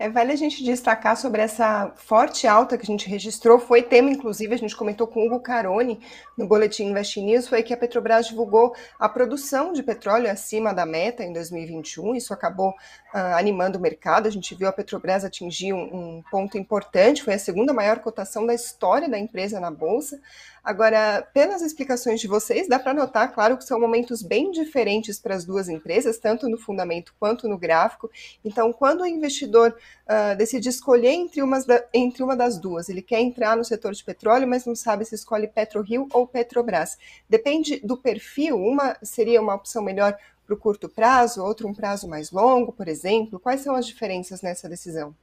É, 0.00 0.08
vale 0.08 0.32
a 0.32 0.36
gente 0.36 0.64
destacar 0.64 1.14
sobre 1.14 1.42
essa 1.42 1.92
forte 1.94 2.46
alta 2.46 2.78
que 2.78 2.84
a 2.84 2.86
gente 2.86 3.06
registrou, 3.06 3.58
foi 3.58 3.82
tema, 3.82 4.10
inclusive, 4.10 4.54
a 4.54 4.56
gente 4.56 4.74
comentou 4.74 5.06
com 5.06 5.20
o 5.20 5.26
Hugo 5.26 5.40
Caroni 5.40 6.00
no 6.38 6.46
Boletim 6.46 6.84
Invest 6.84 7.20
News, 7.20 7.46
foi 7.46 7.62
que 7.62 7.74
a 7.74 7.76
Petrobras 7.76 8.26
divulgou 8.26 8.74
a 8.98 9.10
produção 9.10 9.74
de 9.74 9.82
petróleo 9.82 10.30
acima 10.30 10.72
da 10.72 10.86
meta 10.86 11.22
em 11.22 11.34
2021, 11.34 12.14
isso 12.14 12.32
acabou 12.32 12.70
uh, 12.70 13.36
animando 13.36 13.76
o 13.76 13.80
mercado, 13.82 14.26
a 14.26 14.30
gente 14.30 14.54
viu 14.54 14.68
a 14.68 14.72
Petrobras 14.72 15.22
atingir 15.22 15.74
um, 15.74 15.82
um 15.82 16.22
ponto 16.30 16.56
importante, 16.56 17.22
foi 17.22 17.34
a 17.34 17.38
segunda 17.38 17.74
maior 17.74 17.98
cotação 17.98 18.46
da 18.46 18.54
história 18.54 19.06
da 19.06 19.18
empresa 19.18 19.60
na 19.60 19.70
Bolsa, 19.70 20.18
Agora, 20.62 21.26
pelas 21.32 21.62
explicações 21.62 22.20
de 22.20 22.28
vocês, 22.28 22.68
dá 22.68 22.78
para 22.78 22.92
notar, 22.92 23.32
claro, 23.32 23.56
que 23.56 23.64
são 23.64 23.80
momentos 23.80 24.22
bem 24.22 24.50
diferentes 24.50 25.18
para 25.18 25.34
as 25.34 25.44
duas 25.44 25.70
empresas, 25.70 26.18
tanto 26.18 26.48
no 26.48 26.58
fundamento 26.58 27.14
quanto 27.18 27.48
no 27.48 27.56
gráfico. 27.56 28.10
Então, 28.44 28.70
quando 28.70 29.00
o 29.00 29.06
investidor 29.06 29.74
uh, 30.06 30.36
decide 30.36 30.68
escolher 30.68 31.10
entre, 31.10 31.42
umas 31.42 31.64
da, 31.64 31.84
entre 31.92 32.22
uma 32.22 32.36
das 32.36 32.58
duas, 32.58 32.88
ele 32.88 33.02
quer 33.02 33.20
entrar 33.20 33.56
no 33.56 33.64
setor 33.64 33.92
de 33.92 34.04
petróleo, 34.04 34.48
mas 34.48 34.66
não 34.66 34.74
sabe 34.74 35.04
se 35.04 35.14
escolhe 35.14 35.48
PetroRio 35.48 36.08
ou 36.12 36.26
Petrobras. 36.26 36.96
Depende 37.28 37.80
do 37.80 37.96
perfil, 37.96 38.56
uma 38.58 38.96
seria 39.02 39.40
uma 39.40 39.54
opção 39.54 39.82
melhor 39.82 40.16
para 40.46 40.54
o 40.54 40.58
curto 40.58 40.88
prazo, 40.88 41.42
outra 41.42 41.66
um 41.66 41.74
prazo 41.74 42.08
mais 42.08 42.30
longo, 42.30 42.72
por 42.72 42.88
exemplo. 42.88 43.38
Quais 43.38 43.60
são 43.60 43.76
as 43.76 43.86
diferenças 43.86 44.42
nessa 44.42 44.68
decisão? 44.68 45.14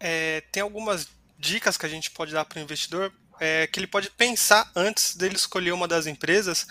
É, 0.00 0.42
tem 0.50 0.62
algumas 0.62 1.08
dicas 1.38 1.76
que 1.76 1.86
a 1.86 1.88
gente 1.88 2.10
pode 2.10 2.32
dar 2.32 2.44
para 2.44 2.58
o 2.58 2.62
investidor 2.62 3.12
é, 3.38 3.66
que 3.66 3.80
ele 3.80 3.86
pode 3.86 4.10
pensar 4.10 4.70
antes 4.74 5.16
dele 5.16 5.34
escolher 5.34 5.72
uma 5.72 5.88
das 5.88 6.06
empresas. 6.06 6.66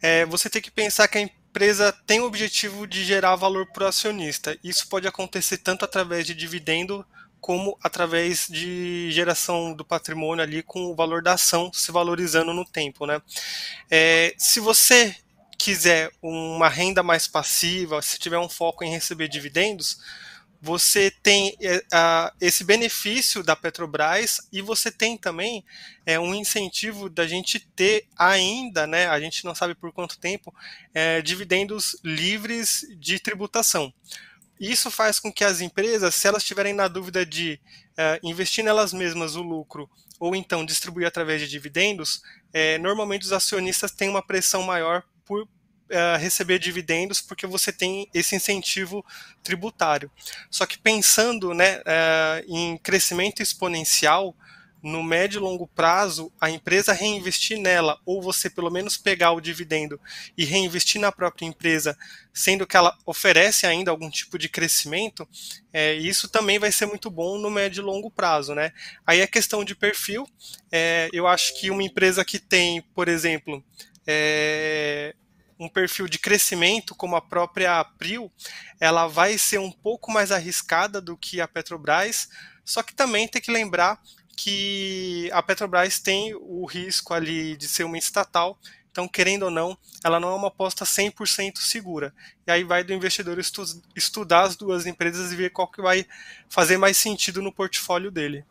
É, 0.00 0.26
você 0.26 0.50
tem 0.50 0.60
que 0.60 0.70
pensar 0.70 1.08
que 1.08 1.30
empresa 1.52 1.92
tem 2.06 2.18
o 2.18 2.24
objetivo 2.24 2.86
de 2.86 3.04
gerar 3.04 3.36
valor 3.36 3.66
para 3.66 3.84
o 3.84 3.86
acionista. 3.86 4.58
Isso 4.64 4.88
pode 4.88 5.06
acontecer 5.06 5.58
tanto 5.58 5.84
através 5.84 6.26
de 6.26 6.34
dividendo 6.34 7.04
como 7.42 7.76
através 7.82 8.46
de 8.48 9.10
geração 9.10 9.74
do 9.74 9.84
patrimônio 9.84 10.42
ali 10.42 10.62
com 10.62 10.86
o 10.86 10.94
valor 10.94 11.22
da 11.22 11.34
ação 11.34 11.70
se 11.70 11.92
valorizando 11.92 12.54
no 12.54 12.64
tempo, 12.64 13.04
né? 13.04 13.20
É, 13.90 14.34
se 14.38 14.60
você 14.60 15.14
quiser 15.58 16.10
uma 16.22 16.70
renda 16.70 17.02
mais 17.02 17.28
passiva, 17.28 18.00
se 18.00 18.18
tiver 18.18 18.38
um 18.38 18.48
foco 18.48 18.82
em 18.82 18.90
receber 18.90 19.28
dividendos, 19.28 19.98
você 20.64 21.10
tem 21.10 21.56
uh, 21.60 22.36
esse 22.40 22.62
benefício 22.62 23.42
da 23.42 23.56
Petrobras 23.56 24.40
e 24.52 24.62
você 24.62 24.92
tem 24.92 25.18
também 25.18 25.64
é, 26.06 26.20
um 26.20 26.32
incentivo 26.32 27.10
da 27.10 27.26
gente 27.26 27.58
ter 27.58 28.06
ainda, 28.16 28.86
né, 28.86 29.08
a 29.08 29.18
gente 29.18 29.44
não 29.44 29.56
sabe 29.56 29.74
por 29.74 29.92
quanto 29.92 30.20
tempo, 30.20 30.54
é, 30.94 31.20
dividendos 31.20 31.96
livres 32.04 32.86
de 32.96 33.18
tributação. 33.18 33.92
isso 34.60 34.88
faz 34.88 35.18
com 35.18 35.32
que 35.32 35.42
as 35.42 35.60
empresas, 35.60 36.14
se 36.14 36.28
elas 36.28 36.44
estiverem 36.44 36.72
na 36.72 36.86
dúvida 36.86 37.26
de 37.26 37.60
uh, 37.98 38.24
investir 38.24 38.62
nelas 38.62 38.92
mesmas 38.92 39.34
o 39.34 39.42
lucro 39.42 39.90
ou 40.20 40.36
então 40.36 40.64
distribuir 40.64 41.08
através 41.08 41.40
de 41.40 41.48
dividendos, 41.48 42.22
é, 42.52 42.78
normalmente 42.78 43.24
os 43.24 43.32
acionistas 43.32 43.90
têm 43.90 44.08
uma 44.08 44.24
pressão 44.24 44.62
maior 44.62 45.02
por 45.24 45.48
uh, 45.92 46.18
receber 46.18 46.58
dividendos 46.58 47.20
porque 47.20 47.46
você 47.46 47.72
tem 47.72 48.08
esse 48.14 48.34
incentivo 48.34 49.04
tributário. 49.42 50.10
Só 50.50 50.66
que 50.66 50.78
pensando 50.78 51.54
né, 51.54 51.78
uh, 51.78 52.44
em 52.48 52.78
crescimento 52.78 53.42
exponencial, 53.42 54.34
no 54.82 55.02
médio 55.02 55.38
e 55.38 55.40
longo 55.40 55.66
prazo, 55.68 56.32
a 56.40 56.50
empresa 56.50 56.92
reinvestir 56.92 57.56
nela, 57.56 58.00
ou 58.04 58.20
você 58.20 58.50
pelo 58.50 58.70
menos 58.70 58.96
pegar 58.96 59.30
o 59.30 59.40
dividendo 59.40 60.00
e 60.36 60.44
reinvestir 60.44 61.00
na 61.00 61.12
própria 61.12 61.46
empresa, 61.46 61.96
sendo 62.34 62.66
que 62.66 62.76
ela 62.76 62.98
oferece 63.06 63.64
ainda 63.64 63.92
algum 63.92 64.10
tipo 64.10 64.36
de 64.36 64.48
crescimento, 64.48 65.28
é, 65.72 65.94
isso 65.94 66.28
também 66.28 66.58
vai 66.58 66.72
ser 66.72 66.86
muito 66.86 67.08
bom 67.10 67.38
no 67.38 67.48
médio 67.48 67.80
e 67.80 67.84
longo 67.84 68.10
prazo. 68.10 68.54
Né? 68.54 68.72
Aí 69.06 69.20
é 69.20 69.26
questão 69.26 69.64
de 69.64 69.76
perfil. 69.76 70.28
É, 70.70 71.08
eu 71.12 71.28
acho 71.28 71.58
que 71.60 71.70
uma 71.70 71.84
empresa 71.84 72.24
que 72.24 72.40
tem, 72.40 72.82
por 72.92 73.06
exemplo, 73.06 73.64
é, 74.04 75.14
um 75.64 75.68
perfil 75.68 76.08
de 76.08 76.18
crescimento 76.18 76.94
como 76.94 77.16
a 77.16 77.20
própria 77.20 77.78
April, 77.78 78.30
ela 78.80 79.06
vai 79.06 79.38
ser 79.38 79.58
um 79.58 79.70
pouco 79.70 80.10
mais 80.10 80.32
arriscada 80.32 81.00
do 81.00 81.16
que 81.16 81.40
a 81.40 81.48
Petrobras, 81.48 82.28
só 82.64 82.82
que 82.82 82.94
também 82.94 83.28
tem 83.28 83.40
que 83.40 83.50
lembrar 83.50 84.00
que 84.36 85.30
a 85.32 85.42
Petrobras 85.42 86.00
tem 86.00 86.34
o 86.34 86.64
risco 86.66 87.14
ali 87.14 87.56
de 87.56 87.68
ser 87.68 87.84
uma 87.84 87.98
estatal, 87.98 88.58
então, 88.92 89.08
querendo 89.08 89.44
ou 89.44 89.50
não, 89.50 89.76
ela 90.04 90.20
não 90.20 90.28
é 90.28 90.34
uma 90.34 90.48
aposta 90.48 90.84
100% 90.84 91.56
segura. 91.56 92.12
E 92.46 92.50
aí 92.50 92.62
vai 92.62 92.84
do 92.84 92.92
investidor 92.92 93.38
estu 93.38 93.64
estudar 93.96 94.42
as 94.42 94.54
duas 94.54 94.86
empresas 94.86 95.32
e 95.32 95.36
ver 95.36 95.50
qual 95.50 95.66
que 95.66 95.80
vai 95.80 96.06
fazer 96.46 96.76
mais 96.76 96.98
sentido 96.98 97.40
no 97.40 97.50
portfólio 97.50 98.10
dele. 98.10 98.44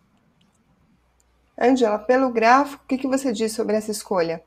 Angela, 1.56 2.00
pelo 2.00 2.32
gráfico, 2.32 2.84
o 2.84 2.88
que, 2.88 2.98
que 2.98 3.08
você 3.08 3.32
diz 3.32 3.52
sobre 3.52 3.76
essa 3.76 3.92
escolha? 3.92 4.44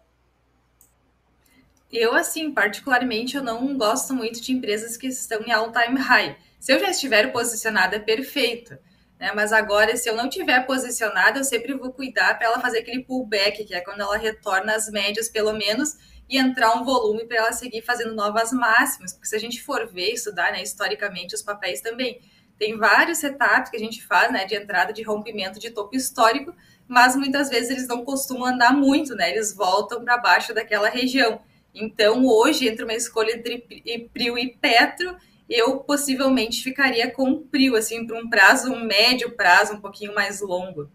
Eu, 1.93 2.14
assim, 2.14 2.53
particularmente, 2.53 3.37
eu 3.37 3.43
não 3.43 3.76
gosto 3.76 4.12
muito 4.12 4.41
de 4.41 4.53
empresas 4.53 4.97
que 4.97 5.07
estão 5.07 5.41
em 5.43 5.53
all-time 5.53 5.99
high. 5.99 6.37
Se 6.59 6.73
eu 6.73 6.81
já 6.81 6.91
estiver 6.91 7.31
posicionada, 7.31 8.00
perfeito. 8.00 8.76
Né? 9.19 9.33
Mas 9.35 9.53
agora, 9.53 9.97
se 9.97 10.09
eu 10.09 10.17
não 10.17 10.29
tiver 10.29 10.67
posicionada, 10.67 11.38
eu 11.38 11.45
sempre 11.45 11.75
vou 11.75 11.93
cuidar 11.93 12.37
para 12.37 12.49
ela 12.49 12.61
fazer 12.61 12.81
aquele 12.81 13.05
pullback, 13.05 13.64
que 13.64 13.75
é 13.75 13.81
quando 13.81 14.00
ela 14.00 14.17
retorna 14.17 14.75
às 14.75 14.91
médias, 14.91 15.29
pelo 15.29 15.53
menos, 15.53 15.97
e 16.29 16.38
entrar 16.38 16.75
um 16.75 16.85
volume 16.85 17.26
para 17.26 17.37
ela 17.37 17.53
seguir 17.53 17.83
fazendo 17.83 18.14
novas 18.14 18.53
máximas. 18.53 19.12
Porque 19.12 19.29
se 19.29 19.37
a 19.37 19.41
gente 19.41 19.62
for 19.62 19.87
ver, 19.87 20.11
estudar 20.11 20.53
né, 20.53 20.62
historicamente 20.62 21.35
os 21.35 21.43
papéis 21.43 21.81
também, 21.81 22.21
tem 22.59 22.76
vários 22.76 23.19
setups 23.19 23.71
que 23.71 23.76
a 23.76 23.81
gente 23.81 24.03
faz 24.05 24.33
né, 24.33 24.45
de 24.45 24.55
entrada 24.55 24.93
de 24.93 25.03
rompimento 25.03 25.59
de 25.59 25.71
topo 25.71 25.97
histórico, 25.97 26.55
mas 26.87 27.17
muitas 27.17 27.49
vezes 27.49 27.71
eles 27.71 27.88
não 27.88 28.05
costumam 28.05 28.47
andar 28.47 28.73
muito, 28.73 29.14
né? 29.14 29.31
Eles 29.31 29.55
voltam 29.55 30.05
para 30.05 30.19
baixo 30.19 30.53
daquela 30.53 30.88
região. 30.88 31.41
Então, 31.75 32.25
hoje, 32.25 32.69
entre 32.69 32.85
uma 32.85 32.95
escolha 32.95 33.33
entre 33.33 33.59
Prio 34.12 34.38
e 34.38 34.49
Petro, 34.49 35.16
eu 35.49 35.78
possivelmente 35.78 36.62
ficaria 36.62 37.11
com 37.11 37.43
Prio, 37.43 37.76
assim, 37.76 38.07
para 38.07 38.19
um 38.19 38.28
prazo, 38.28 38.73
um 38.73 38.85
médio 38.85 39.33
prazo, 39.33 39.75
um 39.75 39.81
pouquinho 39.81 40.14
mais 40.14 40.40
longo. 40.40 40.88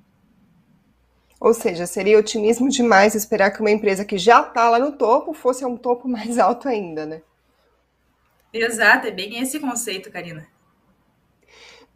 Ou 1.40 1.54
seja, 1.54 1.86
seria 1.86 2.20
otimismo 2.20 2.70
demais 2.70 3.16
esperar 3.16 3.52
que 3.52 3.62
uma 3.62 3.72
empresa 3.72 4.04
que 4.04 4.18
já 4.18 4.42
está 4.42 4.70
lá 4.70 4.80
no 4.80 4.94
topo 4.94 5.34
fosse 5.34 5.64
a 5.64 5.68
um 5.68 5.78
topo 5.78 6.08
mais 6.10 6.38
alto 6.38 6.68
ainda, 6.68 7.06
né? 7.06 7.22
Exato, 8.52 9.08
é 9.08 9.12
bem 9.12 9.40
esse 9.40 9.60
conceito, 9.60 10.12
Karina. 10.12 10.48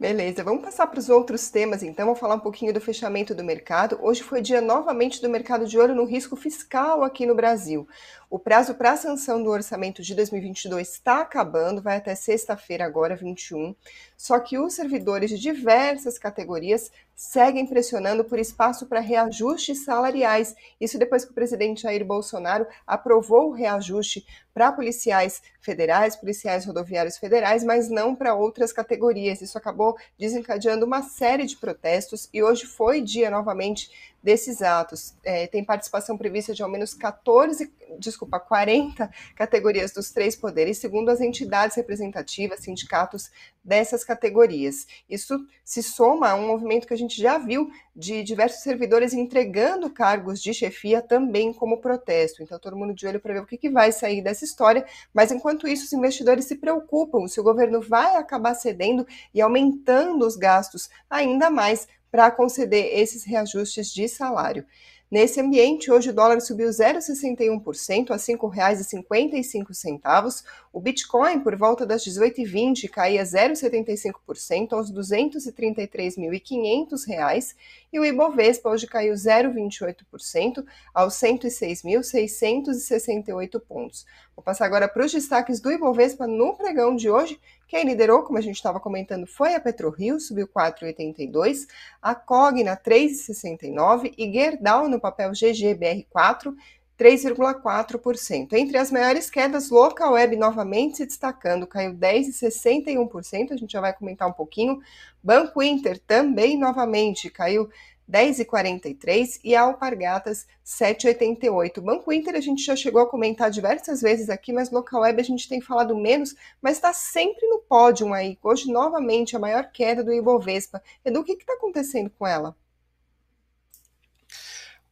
Beleza, 0.04 0.44
vamos 0.44 0.62
passar 0.62 0.86
para 0.86 1.00
os 1.00 1.08
outros 1.08 1.48
temas 1.48 1.82
então. 1.82 2.04
Vou 2.04 2.14
falar 2.14 2.34
um 2.34 2.40
pouquinho 2.40 2.74
do 2.74 2.78
fechamento 2.78 3.34
do 3.34 3.42
mercado. 3.42 3.98
Hoje 4.02 4.22
foi 4.22 4.42
dia 4.42 4.60
novamente 4.60 5.22
do 5.22 5.30
mercado 5.30 5.66
de 5.66 5.78
olho 5.78 5.94
no 5.94 6.04
risco 6.04 6.36
fiscal 6.36 7.02
aqui 7.02 7.24
no 7.24 7.34
Brasil. 7.34 7.88
O 8.28 8.38
prazo 8.38 8.74
para 8.74 8.92
a 8.92 8.96
sanção 8.98 9.42
do 9.42 9.48
orçamento 9.48 10.02
de 10.02 10.14
2022 10.14 10.90
está 10.90 11.22
acabando, 11.22 11.80
vai 11.80 11.96
até 11.96 12.14
sexta-feira, 12.14 12.84
agora 12.84 13.16
21. 13.16 13.74
Só 14.14 14.38
que 14.40 14.58
os 14.58 14.74
servidores 14.74 15.30
de 15.30 15.38
diversas 15.38 16.18
categorias 16.18 16.92
seguem 17.14 17.66
pressionando 17.66 18.24
por 18.24 18.38
espaço 18.38 18.86
para 18.86 19.00
reajustes 19.00 19.84
salariais. 19.84 20.54
Isso 20.80 20.98
depois 20.98 21.24
que 21.24 21.30
o 21.30 21.34
presidente 21.34 21.82
Jair 21.82 22.04
Bolsonaro 22.04 22.66
aprovou 22.86 23.50
o 23.50 23.52
reajuste 23.52 24.26
para 24.52 24.72
policiais 24.72 25.42
federais, 25.60 26.14
policiais 26.14 26.64
rodoviários 26.64 27.18
federais, 27.18 27.64
mas 27.64 27.88
não 27.88 28.14
para 28.14 28.34
outras 28.34 28.72
categorias. 28.72 29.42
Isso 29.42 29.58
acabou 29.58 29.96
desencadeando 30.18 30.86
uma 30.86 31.02
série 31.02 31.44
de 31.44 31.56
protestos 31.56 32.28
e 32.32 32.42
hoje 32.42 32.64
foi 32.66 33.00
dia 33.00 33.30
novamente 33.30 33.90
desses 34.22 34.62
atos. 34.62 35.14
É, 35.22 35.46
tem 35.46 35.62
participação 35.64 36.16
prevista 36.16 36.54
de 36.54 36.62
ao 36.62 36.70
menos 36.70 36.94
14, 36.94 37.70
desculpa, 37.98 38.40
40 38.40 39.10
categorias 39.36 39.92
dos 39.92 40.10
três 40.10 40.34
poderes, 40.34 40.78
segundo 40.78 41.10
as 41.10 41.20
entidades 41.20 41.76
representativas, 41.76 42.60
sindicatos 42.60 43.30
dessas 43.64 44.04
categorias. 44.04 44.86
Isso 45.08 45.46
se 45.64 45.82
soma 45.82 46.30
a 46.30 46.34
um 46.34 46.46
movimento 46.46 46.86
que 46.86 46.92
a 46.92 46.98
gente 46.98 47.20
já 47.20 47.38
viu 47.38 47.70
de 47.96 48.22
diversos 48.22 48.62
servidores 48.62 49.14
entregando 49.14 49.88
cargos 49.88 50.42
de 50.42 50.52
chefia 50.52 51.00
também 51.00 51.52
como 51.52 51.80
protesto. 51.80 52.42
Então, 52.42 52.58
todo 52.58 52.76
mundo 52.76 52.92
de 52.92 53.06
olho 53.06 53.20
para 53.20 53.34
ver 53.34 53.40
o 53.40 53.46
que, 53.46 53.56
que 53.56 53.70
vai 53.70 53.90
sair 53.90 54.20
dessa 54.20 54.44
história. 54.44 54.84
Mas, 55.12 55.32
enquanto 55.32 55.66
isso, 55.66 55.84
os 55.84 55.92
investidores 55.92 56.44
se 56.44 56.56
preocupam 56.56 57.26
se 57.26 57.40
o 57.40 57.44
governo 57.44 57.80
vai 57.80 58.16
acabar 58.16 58.54
cedendo 58.54 59.06
e 59.32 59.40
aumentando 59.40 60.26
os 60.26 60.36
gastos 60.36 60.90
ainda 61.08 61.48
mais 61.48 61.88
para 62.10 62.30
conceder 62.30 62.96
esses 62.96 63.24
reajustes 63.24 63.92
de 63.92 64.06
salário. 64.06 64.64
Nesse 65.10 65.38
ambiente, 65.38 65.92
hoje 65.92 66.08
o 66.10 66.14
dólar 66.14 66.40
subiu 66.40 66.70
0,61% 66.70 68.10
a 68.10 68.14
R$ 68.14 68.20
5,55. 68.20 70.42
O 70.72 70.80
Bitcoin, 70.80 71.40
por 71.40 71.54
volta 71.56 71.84
das 71.86 72.02
18h20, 72.04 72.88
caía 72.88 73.22
0,75% 73.22 74.72
aos 74.72 74.88
R$ 74.90 74.96
233.500. 74.96 77.54
E 77.92 78.00
o 78.00 78.04
Ibovespa 78.04 78.70
hoje 78.70 78.86
caiu 78.86 79.12
0,28% 79.14 80.64
aos 80.92 81.14
106.668 81.14 83.60
pontos. 83.60 84.04
Vou 84.36 84.42
passar 84.42 84.66
agora 84.66 84.88
para 84.88 85.04
os 85.04 85.12
destaques 85.12 85.60
do 85.60 85.70
Ibovespa 85.70 86.26
no 86.26 86.56
pregão 86.56 86.96
de 86.96 87.08
hoje. 87.08 87.40
Quem 87.68 87.84
liderou, 87.84 88.24
como 88.24 88.36
a 88.36 88.40
gente 88.40 88.56
estava 88.56 88.80
comentando, 88.80 89.26
foi 89.26 89.54
a 89.54 89.60
PetroRio, 89.60 90.18
subiu 90.18 90.48
4,82, 90.48 91.68
a 92.02 92.14
Cogna 92.16 92.76
3,69 92.76 94.12
e 94.18 94.32
Gerdau 94.32 94.88
no 94.88 94.98
papel 94.98 95.30
GGBR4 95.30 96.52
3,4%. 96.98 98.52
Entre 98.52 98.78
as 98.78 98.90
maiores 98.90 99.28
quedas, 99.28 99.70
Local 99.70 100.12
Web 100.12 100.36
novamente 100.36 100.98
se 100.98 101.06
destacando, 101.06 101.66
caiu 101.66 101.92
10,61%, 101.92 103.52
a 103.52 103.56
gente 103.56 103.72
já 103.72 103.80
vai 103.80 103.92
comentar 103.92 104.28
um 104.28 104.32
pouquinho. 104.32 104.80
Banco 105.22 105.62
Inter 105.62 105.98
também 106.06 106.56
novamente 106.58 107.30
caiu 107.30 107.68
10,43 108.10 109.40
e 109.42 109.54
a 109.54 109.62
Alpargatas 109.62 110.46
7,88. 110.64 111.80
Banco 111.80 112.12
Inter 112.12 112.34
a 112.34 112.40
gente 112.40 112.62
já 112.62 112.76
chegou 112.76 113.02
a 113.02 113.08
comentar 113.08 113.50
diversas 113.50 114.00
vezes 114.02 114.28
aqui, 114.30 114.52
mas 114.52 114.70
Local 114.70 115.00
Web 115.00 115.20
a 115.20 115.24
gente 115.24 115.48
tem 115.48 115.60
falado 115.60 115.96
menos, 115.96 116.34
mas 116.60 116.76
está 116.76 116.92
sempre 116.92 117.46
no 117.48 117.60
pódio 117.60 118.12
aí. 118.12 118.38
Hoje, 118.42 118.70
novamente, 118.70 119.36
a 119.36 119.38
maior 119.38 119.70
queda 119.72 120.04
do 120.04 120.12
Ibovespa. 120.12 120.82
Edu, 121.04 121.20
o 121.20 121.24
que 121.24 121.32
está 121.32 121.54
acontecendo 121.54 122.10
com 122.10 122.26
ela? 122.26 122.54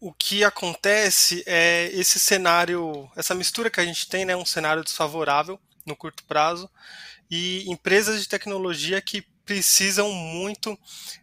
o 0.02 0.12
que 0.12 0.42
acontece 0.42 1.44
é 1.46 1.88
esse 1.92 2.18
cenário, 2.18 3.08
essa 3.14 3.36
mistura 3.36 3.70
que 3.70 3.78
a 3.78 3.84
gente 3.84 4.08
tem, 4.08 4.24
né, 4.24 4.34
um 4.34 4.44
cenário 4.44 4.82
desfavorável 4.82 5.60
no 5.86 5.94
curto 5.94 6.24
prazo 6.24 6.68
e 7.30 7.70
empresas 7.70 8.20
de 8.20 8.28
tecnologia 8.28 9.00
que 9.00 9.24
precisam 9.44 10.12
muito 10.12 10.78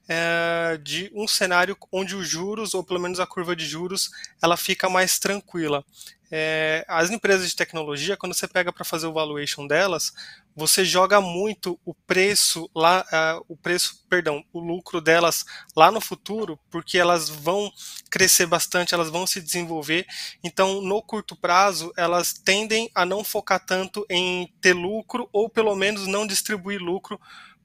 é, 0.07 0.79
de 0.81 1.11
um 1.13 1.27
cenário 1.27 1.77
onde 1.91 2.15
os 2.15 2.27
juros, 2.27 2.73
ou 2.73 2.83
pelo 2.83 2.99
menos 2.99 3.19
a 3.19 3.27
curva 3.27 3.55
de 3.55 3.65
juros, 3.65 4.09
ela 4.41 4.57
fica 4.57 4.89
mais 4.89 5.19
tranquila. 5.19 5.83
É, 6.31 6.85
as 6.87 7.09
empresas 7.09 7.49
de 7.49 7.55
tecnologia, 7.55 8.15
quando 8.15 8.35
você 8.35 8.47
pega 8.47 8.71
para 8.71 8.85
fazer 8.85 9.07
o 9.07 9.13
valuation 9.13 9.65
delas, 9.65 10.13
você 10.55 10.85
joga 10.85 11.19
muito 11.19 11.79
o 11.83 11.93
preço 11.93 12.69
lá, 12.75 13.03
uh, 13.11 13.45
o 13.47 13.55
preço, 13.55 14.05
perdão, 14.09 14.43
o 14.53 14.59
lucro 14.59 15.01
delas 15.01 15.45
lá 15.75 15.89
no 15.89 16.01
futuro, 16.01 16.59
porque 16.69 16.99
elas 16.99 17.29
vão 17.29 17.71
crescer 18.11 18.45
bastante, 18.45 18.93
elas 18.93 19.09
vão 19.09 19.25
se 19.25 19.41
desenvolver. 19.41 20.05
Então, 20.43 20.81
no 20.81 21.01
curto 21.01 21.35
prazo, 21.35 21.91
elas 21.95 22.33
tendem 22.33 22.91
a 22.93 23.05
não 23.05 23.23
focar 23.23 23.65
tanto 23.65 24.05
em 24.09 24.53
ter 24.61 24.73
lucro 24.73 25.29
ou 25.31 25.49
pelo 25.49 25.75
menos 25.75 26.05
não 26.05 26.27
distribuir 26.27 26.79
lucro 26.79 27.19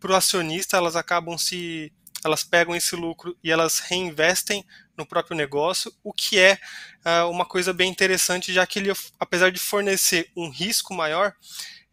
para 0.04 0.12
o 0.12 0.16
acionista. 0.16 0.76
Elas 0.76 0.96
acabam 0.96 1.38
se, 1.38 1.90
elas 2.23 2.44
pegam 2.44 2.76
esse 2.76 2.94
lucro 2.94 3.34
e 3.42 3.50
elas 3.50 3.78
reinvestem 3.78 4.62
no 4.96 5.06
próprio 5.06 5.34
negócio, 5.34 5.92
o 6.04 6.12
que 6.12 6.38
é 6.38 6.58
uh, 7.04 7.28
uma 7.30 7.44
coisa 7.44 7.73
bem 7.73 7.90
interessante, 7.90 8.52
já 8.52 8.64
que 8.66 8.78
ele, 8.78 8.92
apesar 9.18 9.50
de 9.50 9.58
fornecer 9.58 10.30
um 10.37 10.50
risco 10.50 10.94
maior, 10.94 11.34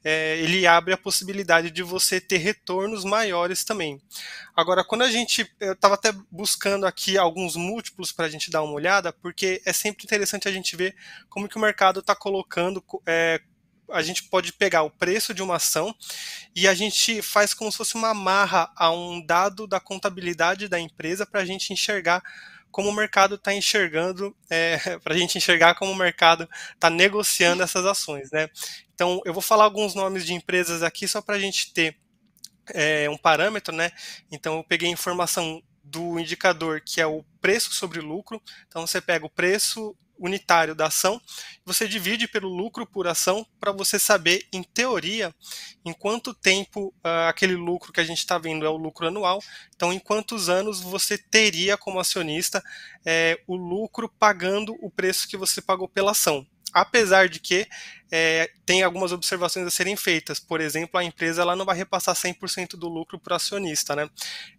é, 0.03 0.37
ele 0.39 0.67
abre 0.67 0.93
a 0.93 0.97
possibilidade 0.97 1.71
de 1.71 1.81
você 1.81 2.19
ter 2.19 2.37
retornos 2.37 3.03
maiores 3.03 3.63
também. 3.63 4.01
Agora, 4.55 4.83
quando 4.83 5.03
a 5.03 5.09
gente, 5.09 5.49
eu 5.59 5.73
estava 5.73 5.95
até 5.95 6.11
buscando 6.29 6.85
aqui 6.85 7.17
alguns 7.17 7.55
múltiplos 7.55 8.11
para 8.11 8.25
a 8.25 8.29
gente 8.29 8.51
dar 8.51 8.61
uma 8.61 8.73
olhada, 8.73 9.13
porque 9.13 9.61
é 9.65 9.71
sempre 9.71 10.03
interessante 10.03 10.47
a 10.47 10.51
gente 10.51 10.75
ver 10.75 10.95
como 11.29 11.47
que 11.47 11.57
o 11.57 11.61
mercado 11.61 12.01
está 12.01 12.15
colocando 12.15 12.83
é, 13.05 13.41
a 13.91 14.01
gente 14.01 14.23
pode 14.23 14.53
pegar 14.53 14.83
o 14.83 14.89
preço 14.89 15.33
de 15.33 15.41
uma 15.41 15.55
ação 15.55 15.95
e 16.55 16.67
a 16.67 16.73
gente 16.73 17.21
faz 17.21 17.53
como 17.53 17.71
se 17.71 17.77
fosse 17.77 17.95
uma 17.95 18.09
amarra 18.09 18.71
a 18.75 18.91
um 18.91 19.23
dado 19.25 19.67
da 19.67 19.79
contabilidade 19.79 20.67
da 20.67 20.79
empresa 20.79 21.25
para 21.25 21.41
a 21.41 21.45
gente 21.45 21.73
enxergar 21.73 22.21
como 22.71 22.89
o 22.89 22.93
mercado 22.93 23.35
está 23.35 23.53
enxergando, 23.53 24.35
é, 24.49 24.77
para 24.99 25.13
a 25.13 25.17
gente 25.17 25.37
enxergar 25.37 25.75
como 25.75 25.91
o 25.91 25.95
mercado 25.95 26.49
está 26.73 26.89
negociando 26.89 27.61
essas 27.61 27.85
ações. 27.85 28.31
Né? 28.31 28.49
Então, 28.95 29.21
eu 29.25 29.33
vou 29.33 29.41
falar 29.41 29.65
alguns 29.65 29.93
nomes 29.93 30.25
de 30.25 30.33
empresas 30.33 30.81
aqui 30.81 31.07
só 31.07 31.21
para 31.21 31.35
a 31.35 31.39
gente 31.39 31.73
ter 31.73 31.97
é, 32.73 33.09
um 33.09 33.17
parâmetro. 33.17 33.75
Né? 33.75 33.91
Então, 34.31 34.57
eu 34.57 34.63
peguei 34.63 34.89
informação 34.89 35.61
do 35.83 36.17
indicador 36.17 36.81
que 36.81 37.01
é 37.01 37.05
o 37.05 37.23
preço 37.41 37.73
sobre 37.73 37.99
lucro. 37.99 38.41
Então, 38.67 38.87
você 38.87 39.01
pega 39.01 39.25
o 39.25 39.29
preço 39.29 39.95
unitário 40.21 40.75
da 40.75 40.85
ação, 40.85 41.19
você 41.65 41.87
divide 41.87 42.27
pelo 42.27 42.47
lucro 42.47 42.85
por 42.85 43.07
ação 43.07 43.45
para 43.59 43.71
você 43.71 43.97
saber, 43.97 44.47
em 44.53 44.63
teoria, 44.63 45.33
em 45.83 45.91
quanto 45.91 46.33
tempo 46.33 46.93
uh, 47.03 47.27
aquele 47.27 47.55
lucro 47.55 47.91
que 47.91 47.99
a 47.99 48.03
gente 48.03 48.19
está 48.19 48.37
vendo 48.37 48.65
é 48.65 48.69
o 48.69 48.77
lucro 48.77 49.07
anual. 49.07 49.41
Então, 49.75 49.91
em 49.91 49.99
quantos 49.99 50.47
anos 50.47 50.79
você 50.79 51.17
teria 51.17 51.75
como 51.75 51.99
acionista 51.99 52.63
é, 53.05 53.41
o 53.47 53.55
lucro 53.55 54.07
pagando 54.07 54.77
o 54.79 54.89
preço 54.89 55.27
que 55.27 55.35
você 55.35 55.61
pagou 55.61 55.87
pela 55.87 56.11
ação 56.11 56.45
apesar 56.73 57.29
de 57.29 57.39
que 57.39 57.67
é, 58.11 58.51
tem 58.65 58.83
algumas 58.83 59.11
observações 59.11 59.65
a 59.65 59.71
serem 59.71 59.95
feitas. 59.95 60.39
Por 60.39 60.59
exemplo, 60.59 60.99
a 60.99 61.03
empresa 61.03 61.41
ela 61.41 61.55
não 61.55 61.65
vai 61.65 61.77
repassar 61.77 62.13
100% 62.13 62.71
do 62.75 62.89
lucro 62.89 63.17
para 63.17 63.33
o 63.33 63.35
acionista. 63.35 63.95
Né? 63.95 64.09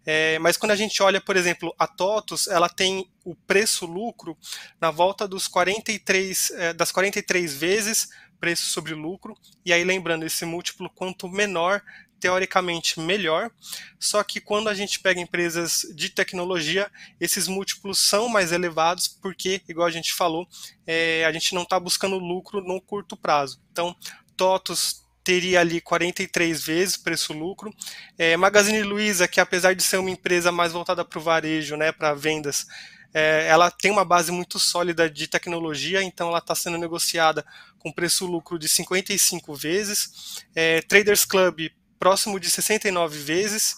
É, 0.05 0.39
mas 0.39 0.57
quando 0.57 0.71
a 0.71 0.75
gente 0.75 1.01
olha, 1.03 1.21
por 1.21 1.35
exemplo, 1.35 1.73
a 1.77 1.85
TOTUS, 1.85 2.47
ela 2.47 2.67
tem 2.67 3.07
o 3.23 3.35
preço-lucro 3.35 4.35
na 4.81 4.89
volta 4.89 5.27
dos 5.27 5.47
43, 5.47 6.51
é, 6.51 6.73
das 6.73 6.91
43 6.91 7.53
vezes 7.53 8.09
preço 8.39 8.65
sobre 8.65 8.93
lucro. 8.93 9.37
E 9.65 9.71
aí, 9.71 9.85
lembrando, 9.85 10.25
esse 10.25 10.43
múltiplo, 10.43 10.89
quanto 10.89 11.29
menor, 11.29 11.81
teoricamente 12.23 13.01
melhor, 13.01 13.51
só 13.99 14.23
que 14.23 14.39
quando 14.39 14.69
a 14.69 14.73
gente 14.73 14.97
pega 15.01 15.19
empresas 15.19 15.85
de 15.93 16.07
tecnologia, 16.07 16.89
esses 17.19 17.49
múltiplos 17.49 17.99
são 17.99 18.29
mais 18.29 18.53
elevados, 18.53 19.09
porque, 19.09 19.61
igual 19.67 19.85
a 19.85 19.91
gente 19.91 20.13
falou, 20.13 20.47
é, 20.87 21.25
a 21.25 21.33
gente 21.33 21.53
não 21.53 21.63
está 21.63 21.77
buscando 21.77 22.17
lucro 22.17 22.61
no 22.61 22.79
curto 22.79 23.17
prazo. 23.17 23.61
Então, 23.73 23.93
TOTOS 24.37 25.03
teria 25.21 25.59
ali 25.59 25.81
43 25.81 26.63
vezes 26.63 26.95
preço-lucro. 26.95 27.73
É, 28.17 28.37
Magazine 28.37 28.83
Luiza, 28.83 29.27
que 29.27 29.41
apesar 29.41 29.75
de 29.75 29.83
ser 29.83 29.97
uma 29.97 30.09
empresa 30.09 30.49
mais 30.49 30.71
voltada 30.71 31.03
para 31.03 31.19
o 31.19 31.21
varejo, 31.21 31.75
né, 31.75 31.91
para 31.91 32.13
vendas, 32.13 32.65
é, 33.13 33.47
ela 33.49 33.69
tem 33.69 33.91
uma 33.91 34.05
base 34.05 34.31
muito 34.31 34.57
sólida 34.57 35.09
de 35.09 35.27
tecnologia, 35.27 36.01
então 36.01 36.29
ela 36.29 36.39
está 36.39 36.55
sendo 36.55 36.77
negociada 36.77 37.45
com 37.79 37.91
preço-lucro 37.91 38.57
de 38.57 38.69
55 38.69 39.53
vezes. 39.53 40.45
É, 40.55 40.81
Traders 40.81 41.25
Club 41.25 41.69
próximo 42.03 42.37
de 42.37 42.49
69 42.49 43.17
vezes. 43.19 43.77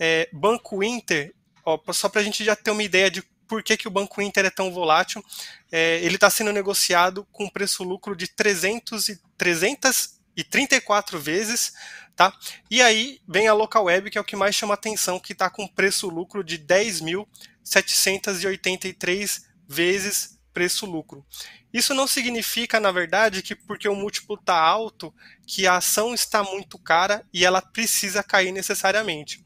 É, 0.00 0.30
Banco 0.32 0.82
Inter, 0.82 1.34
ó, 1.62 1.78
só 1.92 2.08
para 2.08 2.22
a 2.22 2.24
gente 2.24 2.42
já 2.42 2.56
ter 2.56 2.70
uma 2.70 2.82
ideia 2.82 3.10
de 3.10 3.22
por 3.46 3.62
que, 3.62 3.76
que 3.76 3.86
o 3.86 3.90
Banco 3.90 4.22
Inter 4.22 4.46
é 4.46 4.50
tão 4.50 4.72
volátil, 4.72 5.22
é, 5.70 6.00
ele 6.02 6.14
está 6.14 6.30
sendo 6.30 6.54
negociado 6.54 7.26
com 7.30 7.50
preço-lucro 7.50 8.16
de 8.16 8.28
300 8.28 9.10
e, 9.10 9.20
334 9.36 11.20
vezes, 11.20 11.74
tá? 12.16 12.32
E 12.70 12.80
aí 12.80 13.20
vem 13.28 13.46
a 13.46 13.52
Local 13.52 13.84
Web, 13.84 14.10
que 14.10 14.16
é 14.16 14.20
o 14.20 14.24
que 14.24 14.36
mais 14.36 14.54
chama 14.54 14.72
atenção, 14.72 15.20
que 15.20 15.34
está 15.34 15.50
com 15.50 15.68
preço-lucro 15.68 16.42
de 16.42 16.58
10.783 16.58 19.42
vezes 19.68 20.35
preço-lucro. 20.56 21.22
Isso 21.70 21.92
não 21.92 22.06
significa, 22.06 22.80
na 22.80 22.90
verdade, 22.90 23.42
que 23.42 23.54
porque 23.54 23.86
o 23.86 23.94
múltiplo 23.94 24.36
está 24.36 24.58
alto, 24.58 25.12
que 25.46 25.66
a 25.66 25.76
ação 25.76 26.14
está 26.14 26.42
muito 26.42 26.78
cara 26.78 27.22
e 27.30 27.44
ela 27.44 27.60
precisa 27.60 28.22
cair 28.22 28.52
necessariamente. 28.52 29.44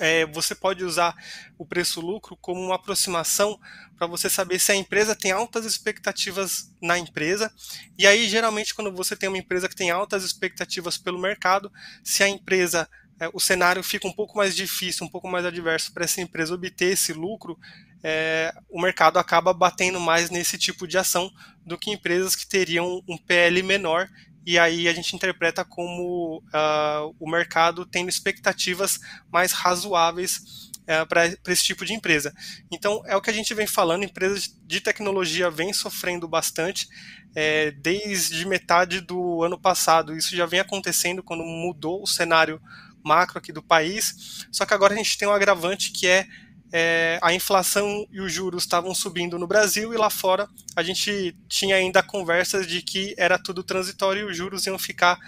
É, 0.00 0.26
você 0.26 0.52
pode 0.52 0.84
usar 0.84 1.14
o 1.56 1.64
preço-lucro 1.64 2.36
como 2.40 2.60
uma 2.60 2.74
aproximação 2.74 3.56
para 3.96 4.08
você 4.08 4.28
saber 4.28 4.58
se 4.58 4.72
a 4.72 4.74
empresa 4.74 5.14
tem 5.14 5.30
altas 5.30 5.64
expectativas 5.64 6.74
na 6.82 6.98
empresa. 6.98 7.52
E 7.96 8.04
aí, 8.04 8.28
geralmente, 8.28 8.74
quando 8.74 8.90
você 8.90 9.14
tem 9.14 9.28
uma 9.28 9.38
empresa 9.38 9.68
que 9.68 9.76
tem 9.76 9.92
altas 9.92 10.24
expectativas 10.24 10.98
pelo 10.98 11.20
mercado, 11.20 11.70
se 12.02 12.24
a 12.24 12.28
empresa 12.28 12.88
é, 13.20 13.30
o 13.32 13.38
cenário 13.38 13.84
fica 13.84 14.08
um 14.08 14.12
pouco 14.12 14.36
mais 14.36 14.56
difícil, 14.56 15.06
um 15.06 15.08
pouco 15.08 15.28
mais 15.28 15.46
adverso 15.46 15.92
para 15.92 16.02
essa 16.02 16.20
empresa 16.20 16.52
obter 16.52 16.94
esse 16.94 17.12
lucro, 17.12 17.56
é, 18.02 18.52
o 18.68 18.80
mercado 18.80 19.18
acaba 19.18 19.52
batendo 19.52 20.00
mais 20.00 20.30
nesse 20.30 20.58
tipo 20.58 20.86
de 20.86 20.98
ação 20.98 21.30
do 21.64 21.78
que 21.78 21.90
empresas 21.90 22.34
que 22.34 22.46
teriam 22.46 23.02
um 23.08 23.16
PL 23.16 23.62
menor 23.62 24.08
e 24.44 24.58
aí 24.58 24.88
a 24.88 24.92
gente 24.92 25.14
interpreta 25.14 25.64
como 25.64 26.38
uh, 26.38 27.14
o 27.18 27.30
mercado 27.30 27.86
tendo 27.86 28.08
expectativas 28.08 28.98
mais 29.30 29.52
razoáveis 29.52 30.70
uh, 30.82 31.06
para 31.06 31.26
esse 31.46 31.64
tipo 31.64 31.84
de 31.84 31.92
empresa. 31.92 32.34
Então 32.70 33.02
é 33.06 33.14
o 33.14 33.20
que 33.20 33.30
a 33.30 33.32
gente 33.32 33.54
vem 33.54 33.66
falando, 33.66 34.04
empresas 34.04 34.52
de 34.66 34.80
tecnologia 34.80 35.48
vêm 35.48 35.72
sofrendo 35.72 36.26
bastante 36.26 36.88
é, 37.34 37.70
desde 37.70 38.44
metade 38.46 39.00
do 39.00 39.44
ano 39.44 39.58
passado. 39.58 40.16
Isso 40.16 40.34
já 40.34 40.44
vem 40.44 40.60
acontecendo 40.60 41.22
quando 41.22 41.44
mudou 41.44 42.02
o 42.02 42.06
cenário 42.06 42.60
macro 43.04 43.38
aqui 43.38 43.52
do 43.52 43.62
país. 43.62 44.46
Só 44.50 44.66
que 44.66 44.74
agora 44.74 44.92
a 44.92 44.96
gente 44.96 45.16
tem 45.16 45.28
um 45.28 45.32
agravante 45.32 45.92
que 45.92 46.06
é 46.06 46.26
é, 46.72 47.18
a 47.20 47.34
inflação 47.34 48.06
e 48.10 48.20
os 48.20 48.32
juros 48.32 48.62
estavam 48.62 48.94
subindo 48.94 49.38
no 49.38 49.46
Brasil 49.46 49.92
e 49.92 49.96
lá 49.96 50.08
fora 50.08 50.48
a 50.74 50.82
gente 50.82 51.36
tinha 51.46 51.76
ainda 51.76 52.02
conversas 52.02 52.66
de 52.66 52.80
que 52.80 53.14
era 53.18 53.38
tudo 53.38 53.62
transitório 53.62 54.22
e 54.22 54.30
os 54.30 54.36
juros 54.36 54.66
iam 54.66 54.78
ficar 54.78 55.18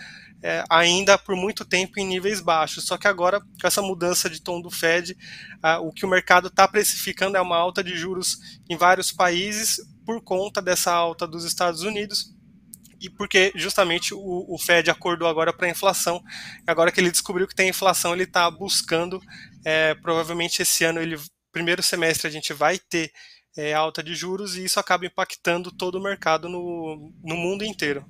é, 0.43 0.65
ainda 0.71 1.19
por 1.19 1.37
muito 1.37 1.65
tempo 1.65 2.01
em 2.01 2.07
níveis 2.07 2.41
baixos. 2.41 2.85
Só 2.85 2.97
que 2.97 3.07
agora, 3.07 3.41
com 3.41 3.67
essa 3.67 3.83
mudança 3.83 4.29
de 4.29 4.43
tom 4.43 4.61
do 4.61 4.71
Fed, 4.71 5.17
o 5.83 5.93
que 5.93 6.05
o 6.05 6.09
mercado 6.09 6.49
está 6.49 6.67
precificando 6.67 7.37
é 7.37 7.41
uma 7.41 7.57
alta 7.57 7.83
de 7.85 7.97
juros 7.97 8.39
em 8.69 8.77
vários 8.77 9.13
países 9.13 9.81
por 10.05 10.23
conta 10.23 10.61
dessa 10.61 10.93
alta 10.93 11.27
dos 11.27 11.45
Estados 11.45 11.83
Unidos 11.83 12.35
e 13.01 13.11
porque 13.11 13.53
justamente 13.55 14.15
o, 14.15 14.47
o 14.49 14.59
Fed 14.59 14.91
acordou 14.91 15.29
agora 15.29 15.53
para 15.53 15.67
a 15.67 15.71
inflação. 15.71 16.23
Agora 16.67 16.91
que 16.91 17.01
ele 17.01 17.11
descobriu 17.11 17.47
que 17.47 17.55
tem 17.55 17.69
inflação, 17.69 18.15
ele 18.15 18.25
está 18.25 18.51
buscando, 18.51 19.21
é, 19.65 19.95
provavelmente 19.95 20.63
esse 20.63 20.85
ano 20.85 21.01
ele 21.01 21.19
primeiro 21.55 21.83
semestre 21.83 22.27
a 22.27 22.31
gente 22.31 22.53
vai 22.53 22.79
ter 22.79 23.13
é, 23.57 23.73
alta 23.73 24.03
de 24.03 24.13
juros 24.13 24.57
e 24.57 24.65
isso 24.65 24.81
acaba 24.81 25.07
impactando 25.07 25.71
todo 25.71 25.95
o 25.95 26.03
mercado 26.03 26.49
no, 26.49 27.13
no 27.23 27.37
mundo 27.37 27.65
inteiro. 27.65 28.05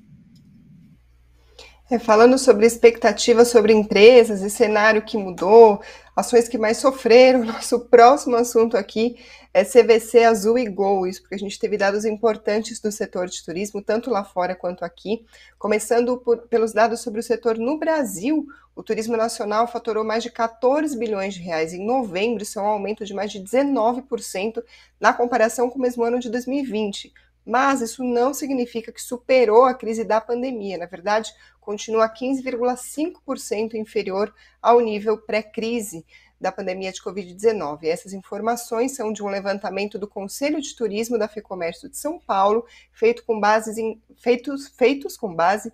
É, 1.90 1.98
falando 1.98 2.38
sobre 2.38 2.64
expectativas 2.64 3.48
sobre 3.48 3.74
empresas 3.74 4.40
e 4.40 4.48
cenário 4.48 5.04
que 5.04 5.18
mudou, 5.18 5.82
ações 6.14 6.48
que 6.48 6.58
mais 6.58 6.78
sofreram, 6.78 7.44
nosso 7.44 7.80
próximo 7.80 8.36
assunto 8.36 8.76
aqui 8.76 9.16
é 9.52 9.64
CVC 9.64 10.24
Azul 10.24 10.58
e 10.58 10.68
Gol, 10.68 11.06
isso 11.06 11.20
porque 11.20 11.36
a 11.36 11.38
gente 11.38 11.58
teve 11.58 11.78
dados 11.78 12.04
importantes 12.04 12.80
do 12.80 12.90
setor 12.90 13.28
de 13.28 13.44
turismo, 13.44 13.80
tanto 13.80 14.10
lá 14.10 14.24
fora 14.24 14.54
quanto 14.54 14.84
aqui. 14.84 15.24
Começando 15.58 16.18
por, 16.18 16.38
pelos 16.48 16.72
dados 16.72 17.00
sobre 17.00 17.20
o 17.20 17.22
setor 17.22 17.56
no 17.56 17.78
Brasil, 17.78 18.46
o 18.74 18.82
turismo 18.82 19.16
nacional 19.16 19.68
faturou 19.68 20.02
mais 20.02 20.24
de 20.24 20.30
14 20.30 20.98
bilhões 20.98 21.34
de 21.34 21.40
reais 21.40 21.72
em 21.72 21.86
novembro, 21.86 22.42
isso 22.42 22.58
é 22.58 22.62
um 22.62 22.66
aumento 22.66 23.04
de 23.04 23.14
mais 23.14 23.30
de 23.30 23.38
19% 23.38 24.60
na 24.98 25.12
comparação 25.12 25.70
com 25.70 25.78
o 25.78 25.82
mesmo 25.82 26.02
ano 26.02 26.18
de 26.18 26.28
2020. 26.28 27.12
Mas 27.44 27.80
isso 27.80 28.02
não 28.02 28.32
significa 28.32 28.90
que 28.90 29.02
superou 29.02 29.64
a 29.64 29.74
crise 29.74 30.04
da 30.04 30.20
pandemia. 30.20 30.78
Na 30.78 30.86
verdade, 30.86 31.32
continua 31.60 32.08
15,5% 32.08 33.74
inferior 33.74 34.34
ao 34.62 34.80
nível 34.80 35.18
pré-crise 35.18 36.04
da 36.40 36.52
pandemia 36.52 36.92
de 36.92 37.02
Covid-19. 37.02 37.84
Essas 37.84 38.12
informações 38.12 38.94
são 38.94 39.12
de 39.12 39.22
um 39.22 39.28
levantamento 39.28 39.98
do 39.98 40.06
Conselho 40.06 40.60
de 40.60 40.74
Turismo 40.74 41.18
da 41.18 41.28
FEComércio 41.28 41.88
de 41.88 41.96
São 41.96 42.18
Paulo, 42.18 42.66
feito 42.92 43.24
com 43.24 43.40
bases 43.40 43.78
em, 43.78 44.00
feitos, 44.16 44.68
feitos 44.68 45.16
com 45.16 45.34
base 45.34 45.72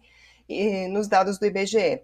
eh, 0.49 0.87
nos 0.89 1.09
dados 1.09 1.39
do 1.39 1.47
IBGE. 1.47 2.03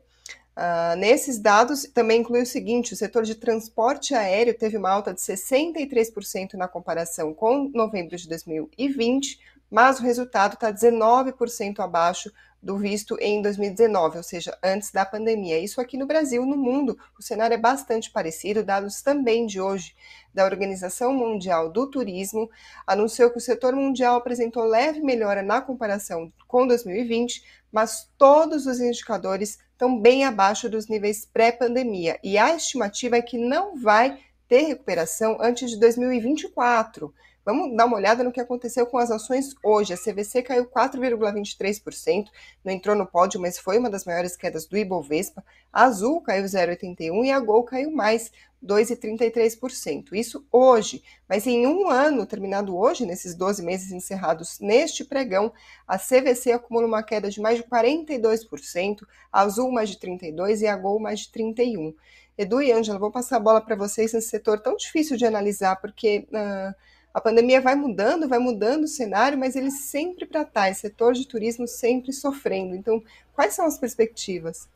Uh, 0.57 0.96
nesses 0.96 1.38
dados 1.38 1.83
também 1.83 2.22
inclui 2.22 2.40
o 2.40 2.46
seguinte: 2.46 2.94
o 2.94 2.96
setor 2.96 3.24
de 3.24 3.35
transporte 3.35 4.14
aéreo 4.14 4.55
teve 4.55 4.79
uma 4.79 4.90
alta 4.90 5.12
de 5.12 5.20
63% 5.20 6.55
na 6.55 6.66
comparação 6.66 7.35
com 7.35 7.70
novembro 7.74 8.16
de 8.16 8.26
2020, 8.26 9.38
mas 9.70 9.98
o 9.98 10.02
resultado 10.02 10.55
está 10.55 10.72
19% 10.72 11.81
abaixo 11.81 12.31
do 12.62 12.76
visto 12.76 13.16
em 13.20 13.40
2019, 13.40 14.16
ou 14.16 14.22
seja, 14.24 14.57
antes 14.62 14.90
da 14.90 15.05
pandemia. 15.05 15.59
Isso 15.59 15.81
aqui 15.81 15.96
no 15.96 16.07
Brasil, 16.07 16.44
no 16.44 16.57
mundo, 16.57 16.98
o 17.16 17.22
cenário 17.22 17.55
é 17.55 17.59
bastante 17.59 18.11
parecido. 18.11 18.64
Dados 18.64 19.02
também 19.02 19.46
de 19.46 19.61
hoje 19.61 19.94
da 20.35 20.44
Organização 20.44 21.14
Mundial 21.14 21.70
do 21.70 21.88
Turismo 21.88 22.50
anunciou 22.85 23.31
que 23.31 23.38
o 23.38 23.40
setor 23.40 23.74
mundial 23.76 24.16
apresentou 24.16 24.64
leve 24.64 25.00
melhora 25.00 25.42
na 25.42 25.61
comparação 25.61 26.33
com 26.48 26.66
2020, 26.66 27.42
mas 27.70 28.11
todos 28.18 28.66
os 28.66 28.81
indicadores 28.81 29.59
estão 29.70 30.00
bem 30.00 30.24
abaixo 30.24 30.68
dos 30.68 30.88
níveis 30.88 31.24
pré-pandemia 31.24 32.18
e 32.22 32.37
a 32.37 32.57
estimativa 32.57 33.16
é 33.16 33.22
que 33.22 33.38
não 33.38 33.76
vai 33.76 34.18
ter 34.48 34.62
recuperação 34.62 35.37
antes 35.40 35.70
de 35.70 35.79
2024. 35.79 37.14
Vamos 37.46 37.76
dar 37.76 37.87
uma 37.87 37.96
olhada 37.96 38.24
no 38.24 38.32
que 38.32 38.40
aconteceu 38.40 38.85
com 38.88 38.98
as 38.98 39.09
ações 39.09 39.54
hoje. 39.62 39.92
A 39.92 39.96
CVC 39.96 40.42
caiu 40.42 40.66
4,23%, 40.66 42.26
não 42.64 42.72
entrou 42.72 42.96
no 42.96 43.06
pódio, 43.06 43.40
mas 43.40 43.56
foi 43.56 43.78
uma 43.78 43.88
das 43.88 44.04
maiores 44.04 44.37
quedas 44.37 44.66
do 44.66 44.76
Ibovespa. 44.76 45.44
A 45.72 45.85
Azul 45.85 46.20
caiu 46.20 46.44
0,81% 46.44 47.24
e 47.24 47.30
a 47.30 47.38
Gol 47.38 47.62
caiu 47.62 47.92
mais 47.92 48.32
2,33%. 48.64 50.06
Isso 50.12 50.44
hoje, 50.50 51.04
mas 51.28 51.46
em 51.46 51.68
um 51.68 51.88
ano, 51.88 52.26
terminado 52.26 52.76
hoje, 52.76 53.06
nesses 53.06 53.32
12 53.37 53.62
meses 53.62 53.92
encerrados 53.92 54.59
neste 54.59 55.04
pregão, 55.04 55.52
a 55.87 55.96
CVC 55.96 56.50
acumula 56.50 56.88
uma 56.88 57.02
queda 57.04 57.30
de 57.30 57.40
mais 57.40 57.59
de 57.59 57.62
42%, 57.62 59.06
a 59.32 59.42
Azul 59.42 59.70
mais 59.70 59.90
de 59.90 59.98
32% 59.98 60.62
e 60.62 60.66
a 60.66 60.74
Gol 60.74 60.98
mais 60.98 61.20
de 61.20 61.28
31%. 61.30 61.94
Edu 62.37 62.61
e 62.61 62.72
Ângela, 62.72 62.98
vou 62.98 63.12
passar 63.12 63.37
a 63.37 63.40
bola 63.40 63.61
para 63.61 63.76
vocês 63.76 64.12
nesse 64.12 64.30
setor 64.30 64.59
tão 64.59 64.76
difícil 64.76 65.16
de 65.16 65.24
analisar, 65.24 65.76
porque... 65.76 66.26
Uh, 66.32 66.95
a 67.16 67.20
pandemia 67.22 67.62
vai 67.62 67.74
mudando, 67.74 68.29
vai 68.29 68.38
mudando 68.38 68.85
o 68.85 68.88
cenário, 68.88 69.38
mas 69.38 69.57
ele 69.57 69.70
sempre 69.70 70.26
para 70.26 70.44
trás, 70.44 70.76
setor 70.76 71.14
de 71.14 71.26
turismo 71.26 71.66
sempre 71.66 72.12
sofrendo. 72.12 72.76
Então, 72.76 73.02
quais 73.33 73.55
são 73.55 73.64
as 73.64 73.79
perspectivas? 73.79 74.68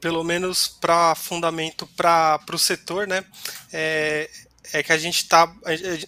Pelo 0.00 0.24
menos 0.24 0.68
para 0.68 1.14
fundamento 1.14 1.86
para 1.88 2.40
o 2.50 2.58
setor, 2.58 3.06
né? 3.06 3.22
É, 3.70 4.30
é 4.72 4.82
que 4.82 4.92
a 4.92 4.96
gente 4.96 5.16
está. 5.16 5.54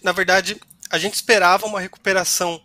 Na 0.01 0.11
verdade, 0.11 0.59
a 0.89 0.97
gente 0.97 1.13
esperava 1.13 1.67
uma 1.67 1.79
recuperação 1.79 2.59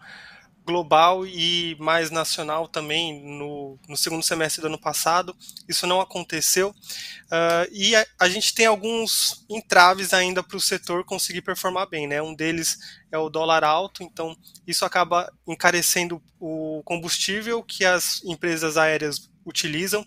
global 0.64 1.26
e 1.26 1.76
mais 1.78 2.10
nacional 2.10 2.68
também 2.68 3.22
no, 3.24 3.78
no 3.88 3.96
segundo 3.96 4.22
semestre 4.22 4.60
do 4.60 4.66
ano 4.66 4.80
passado. 4.80 5.36
Isso 5.68 5.86
não 5.86 6.00
aconteceu. 6.00 6.70
Uh, 6.70 7.66
e 7.72 7.94
a, 7.96 8.06
a, 8.18 8.28
gente 8.28 8.54
tem 8.54 8.66
alguns 8.66 9.44
entraves 9.48 10.12
ainda 10.12 10.42
para 10.42 10.56
o 10.56 10.60
setor 10.60 11.04
conseguir 11.04 11.42
performar 11.42 11.88
bem. 11.88 12.06
Né? 12.06 12.20
Um 12.22 12.34
deles 12.34 12.78
é 13.10 13.18
o 13.18 13.30
dólar 13.30 13.64
alto, 13.64 14.02
então 14.02 14.36
isso 14.66 14.84
acaba 14.84 15.32
encarecendo 15.46 16.22
o 16.38 16.82
combustível 16.84 17.62
que 17.62 17.84
as 17.84 18.22
empresas 18.24 18.76
aéreas 18.76 19.30
utilizam. 19.44 20.06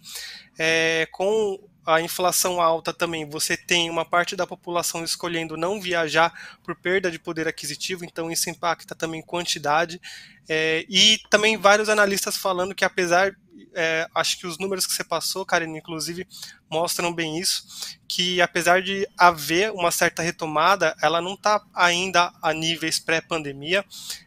É, 0.58 1.08
com 1.12 1.60
a 1.86 2.02
inflação 2.02 2.62
alta 2.62 2.94
também, 2.94 3.30
você 3.30 3.58
tem 3.58 3.90
uma 3.90 4.06
parte 4.06 4.36
da 4.36 4.48
população 4.48 5.04
escolhendo 5.04 5.58
não 5.58 5.82
viajar 5.82 6.58
por 6.64 6.76
perda 6.76 7.12
de 7.12 7.20
poder 7.20 7.48
aquisitivo, 7.48 8.06
então 8.06 8.32
isso 8.32 8.50
impacta 8.50 8.96
também 8.96 9.22
quantidade. 9.22 10.02
É, 10.48 10.86
e 10.90 11.20
também 11.30 11.58
vários 11.58 11.90
analistas 11.90 12.38
falando 12.38 12.76
que 12.76 12.86
apesar, 12.86 13.36
é, 13.74 14.08
acho 14.16 14.38
que 14.38 14.48
os 14.48 14.58
números 14.58 14.86
que 14.86 14.94
você 14.94 15.04
passou, 15.04 15.46
Karen, 15.46 15.78
inclusive, 15.78 16.28
mostram 16.70 17.14
bem 17.14 17.40
isso, 17.40 17.66
que 18.08 18.42
apesar 18.42 18.82
de 18.82 19.08
haver 19.18 19.72
uma 19.72 19.92
certa 19.92 20.22
retomada, 20.22 20.96
ela 21.02 21.22
não 21.22 21.34
está 21.34 21.62
ainda 21.74 22.32
a 22.42 22.54
níveis 22.54 23.00
pré-pandemia, 23.00 23.86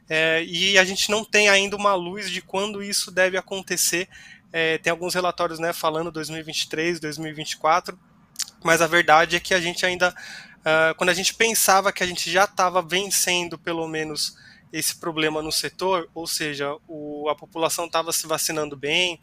é, 0.09 0.45
e 0.45 0.79
a 0.79 0.85
gente 0.85 1.11
não 1.11 1.25
tem 1.25 1.49
ainda 1.49 1.77
uma 1.77 1.95
luz 1.95 2.31
de 2.31 2.40
quando 2.40 2.83
isso 2.83 3.11
deve 3.11 3.37
acontecer 3.37 4.09
é, 4.59 4.79
tem 4.79 4.90
alguns 4.90 5.12
relatórios 5.12 5.59
né, 5.59 5.71
falando 5.71 6.11
2023, 6.11 6.99
2024, 6.99 7.99
mas 8.64 8.81
a 8.81 8.87
verdade 8.87 9.37
é 9.37 9.40
que 9.40 9.53
a 9.53 9.61
gente 9.61 9.85
ainda, 9.85 10.09
uh, 10.09 10.95
quando 10.97 11.11
a 11.11 11.14
gente 11.14 11.35
pensava 11.35 11.92
que 11.92 12.03
a 12.03 12.07
gente 12.07 12.31
já 12.31 12.45
estava 12.45 12.81
vencendo 12.81 13.59
pelo 13.59 13.87
menos 13.87 14.35
esse 14.73 14.97
problema 14.97 15.42
no 15.42 15.53
setor, 15.53 16.09
ou 16.14 16.27
seja, 16.27 16.75
o, 16.88 17.29
a 17.29 17.35
população 17.35 17.85
estava 17.85 18.11
se 18.12 18.27
vacinando 18.27 18.79
bem, 18.79 19.21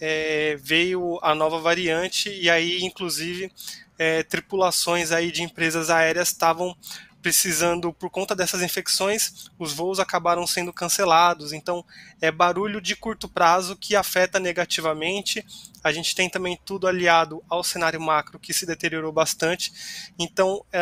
é, 0.00 0.56
veio 0.58 1.18
a 1.22 1.34
nova 1.34 1.60
variante 1.60 2.30
e 2.30 2.48
aí, 2.48 2.82
inclusive, 2.82 3.52
é, 3.98 4.22
tripulações 4.22 5.12
aí 5.12 5.30
de 5.30 5.42
empresas 5.42 5.90
aéreas 5.90 6.28
estavam 6.28 6.74
precisando, 7.22 7.92
por 7.92 8.10
conta 8.10 8.34
dessas 8.34 8.62
infecções, 8.62 9.50
os 9.58 9.72
voos 9.72 10.00
acabaram 10.00 10.46
sendo 10.46 10.72
cancelados. 10.72 11.52
Então, 11.52 11.84
é 12.20 12.30
barulho 12.30 12.80
de 12.80 12.96
curto 12.96 13.28
prazo 13.28 13.76
que 13.76 13.94
afeta 13.94 14.40
negativamente. 14.40 15.44
A 15.82 15.92
gente 15.92 16.14
tem 16.14 16.28
também 16.28 16.58
tudo 16.64 16.86
aliado 16.86 17.42
ao 17.48 17.62
cenário 17.62 18.00
macro 18.00 18.38
que 18.38 18.52
se 18.52 18.66
deteriorou 18.66 19.12
bastante. 19.12 19.72
Então, 20.18 20.64
é, 20.72 20.80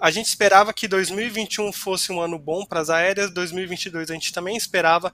a 0.00 0.10
gente 0.10 0.26
esperava 0.26 0.72
que 0.72 0.88
2021 0.88 1.72
fosse 1.72 2.12
um 2.12 2.20
ano 2.20 2.38
bom 2.38 2.64
para 2.64 2.80
as 2.80 2.90
aéreas, 2.90 3.32
2022 3.32 4.10
a 4.10 4.14
gente 4.14 4.32
também 4.32 4.56
esperava, 4.56 5.12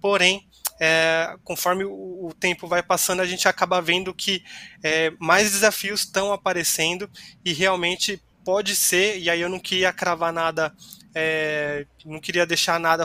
porém, 0.00 0.46
é, 0.80 1.34
conforme 1.42 1.84
o, 1.84 2.32
tempo 2.38 2.68
vai 2.68 2.82
passando, 2.82 3.20
a 3.20 3.26
gente 3.26 3.48
acaba 3.48 3.80
vendo 3.80 4.14
que 4.14 4.44
é, 4.82 5.10
mais 5.18 5.50
desafios 5.50 6.00
estão 6.00 6.32
aparecendo 6.32 7.10
e 7.44 7.52
realmente 7.52 8.22
pode 8.48 8.74
ser, 8.74 9.18
e 9.18 9.28
aí 9.28 9.42
eu 9.42 9.48
não 9.50 9.60
queria 9.60 9.92
cravar 9.92 10.32
nada, 10.32 10.72
é, 11.14 11.86
não 12.02 12.18
queria 12.18 12.46
deixar 12.46 12.80
nada 12.80 13.04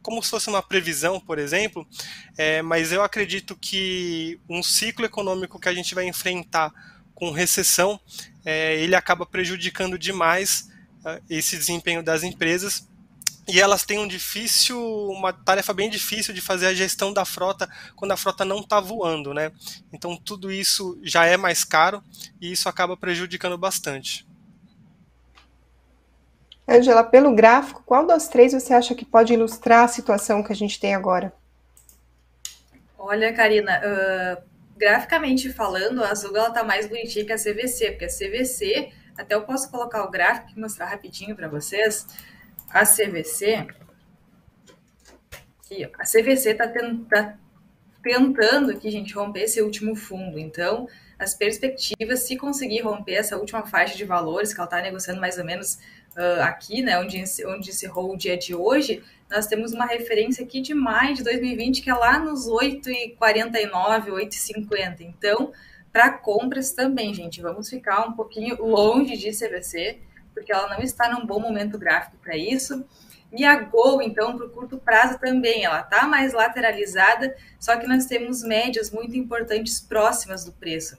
como 0.00 0.22
se 0.22 0.30
fosse 0.30 0.48
uma 0.48 0.62
previsão, 0.62 1.20
por 1.20 1.38
exemplo, 1.38 1.86
é, 2.38 2.62
mas 2.62 2.90
eu 2.90 3.02
acredito 3.02 3.54
que 3.54 4.40
um 4.48 4.62
ciclo 4.62 5.04
econômico 5.04 5.60
que 5.60 5.68
a 5.68 5.74
gente 5.74 5.94
vai 5.94 6.06
enfrentar 6.06 6.72
com 7.14 7.30
recessão, 7.30 8.00
é, 8.46 8.80
ele 8.80 8.94
acaba 8.94 9.26
prejudicando 9.26 9.98
demais 9.98 10.70
uh, 11.04 11.22
esse 11.28 11.58
desempenho 11.58 12.02
das 12.02 12.22
empresas 12.22 12.88
e 13.46 13.60
elas 13.60 13.82
têm 13.84 13.98
um 13.98 14.08
difícil, 14.08 14.78
uma 15.10 15.34
tarefa 15.34 15.74
bem 15.74 15.90
difícil 15.90 16.32
de 16.32 16.40
fazer 16.40 16.66
a 16.66 16.74
gestão 16.74 17.12
da 17.12 17.26
frota 17.26 17.68
quando 17.94 18.12
a 18.12 18.16
frota 18.16 18.42
não 18.42 18.60
está 18.60 18.80
voando, 18.80 19.34
né? 19.34 19.52
Então 19.92 20.16
tudo 20.16 20.50
isso 20.50 20.98
já 21.02 21.26
é 21.26 21.36
mais 21.36 21.62
caro 21.62 22.02
e 22.40 22.50
isso 22.52 22.70
acaba 22.70 22.96
prejudicando 22.96 23.58
bastante. 23.58 24.27
Angela, 26.68 27.02
pelo 27.02 27.34
gráfico, 27.34 27.82
qual 27.86 28.06
dos 28.06 28.28
três 28.28 28.52
você 28.52 28.74
acha 28.74 28.94
que 28.94 29.04
pode 29.04 29.32
ilustrar 29.32 29.84
a 29.84 29.88
situação 29.88 30.42
que 30.42 30.52
a 30.52 30.56
gente 30.56 30.78
tem 30.78 30.94
agora? 30.94 31.32
Olha, 32.98 33.32
Karina, 33.32 33.80
uh, 33.80 34.42
graficamente 34.76 35.50
falando, 35.50 36.04
a 36.04 36.10
Azul 36.10 36.30
está 36.36 36.62
mais 36.62 36.86
bonitinha 36.86 37.24
que 37.24 37.32
a 37.32 37.38
CVC, 37.38 37.92
porque 37.92 38.04
a 38.04 38.08
CVC, 38.08 38.92
até 39.16 39.34
eu 39.34 39.42
posso 39.42 39.70
colocar 39.70 40.04
o 40.04 40.10
gráfico 40.10 40.50
e 40.54 40.60
mostrar 40.60 40.86
rapidinho 40.86 41.34
para 41.34 41.48
vocês. 41.48 42.06
A 42.68 42.84
CVC, 42.84 43.66
aqui, 45.64 45.84
a 45.84 46.04
CVC 46.04 46.50
está 46.50 46.68
tá 47.08 47.38
tentando 48.02 48.72
aqui, 48.72 48.90
gente, 48.90 49.14
romper 49.14 49.44
esse 49.44 49.62
último 49.62 49.96
fundo. 49.96 50.38
Então, 50.38 50.86
as 51.18 51.34
perspectivas, 51.34 52.20
se 52.20 52.36
conseguir 52.36 52.80
romper 52.80 53.14
essa 53.14 53.36
última 53.36 53.66
faixa 53.66 53.96
de 53.96 54.04
valores, 54.04 54.54
que 54.54 54.60
ela 54.60 54.66
está 54.66 54.80
negociando 54.80 55.20
mais 55.20 55.36
ou 55.36 55.44
menos 55.44 55.74
uh, 56.16 56.42
aqui, 56.42 56.80
né, 56.80 56.98
onde, 56.98 57.20
onde 57.46 57.70
encerrou 57.70 58.14
o 58.14 58.16
dia 58.16 58.36
de 58.36 58.54
hoje, 58.54 59.02
nós 59.28 59.46
temos 59.46 59.72
uma 59.72 59.84
referência 59.84 60.44
aqui 60.44 60.60
de 60.60 60.72
maio 60.74 61.14
de 61.14 61.24
2020, 61.24 61.82
que 61.82 61.90
é 61.90 61.94
lá 61.94 62.18
nos 62.18 62.48
8,49, 62.48 64.10
8,50. 64.10 65.00
Então, 65.00 65.52
para 65.92 66.10
compras 66.10 66.72
também, 66.72 67.12
gente, 67.12 67.42
vamos 67.42 67.68
ficar 67.68 68.06
um 68.06 68.12
pouquinho 68.12 68.64
longe 68.64 69.16
de 69.16 69.30
CVC, 69.30 69.98
porque 70.32 70.52
ela 70.52 70.68
não 70.68 70.80
está 70.80 71.08
num 71.10 71.26
bom 71.26 71.40
momento 71.40 71.76
gráfico 71.76 72.16
para 72.22 72.36
isso. 72.36 72.84
E 73.32 73.44
a 73.44 73.56
Gol, 73.60 74.00
então, 74.00 74.36
para 74.36 74.46
o 74.46 74.50
curto 74.50 74.78
prazo 74.78 75.18
também, 75.18 75.64
ela 75.64 75.80
está 75.80 76.06
mais 76.06 76.32
lateralizada, 76.32 77.36
só 77.58 77.76
que 77.76 77.86
nós 77.86 78.06
temos 78.06 78.42
médias 78.42 78.90
muito 78.90 79.16
importantes 79.16 79.80
próximas 79.80 80.44
do 80.44 80.52
preço. 80.52 80.96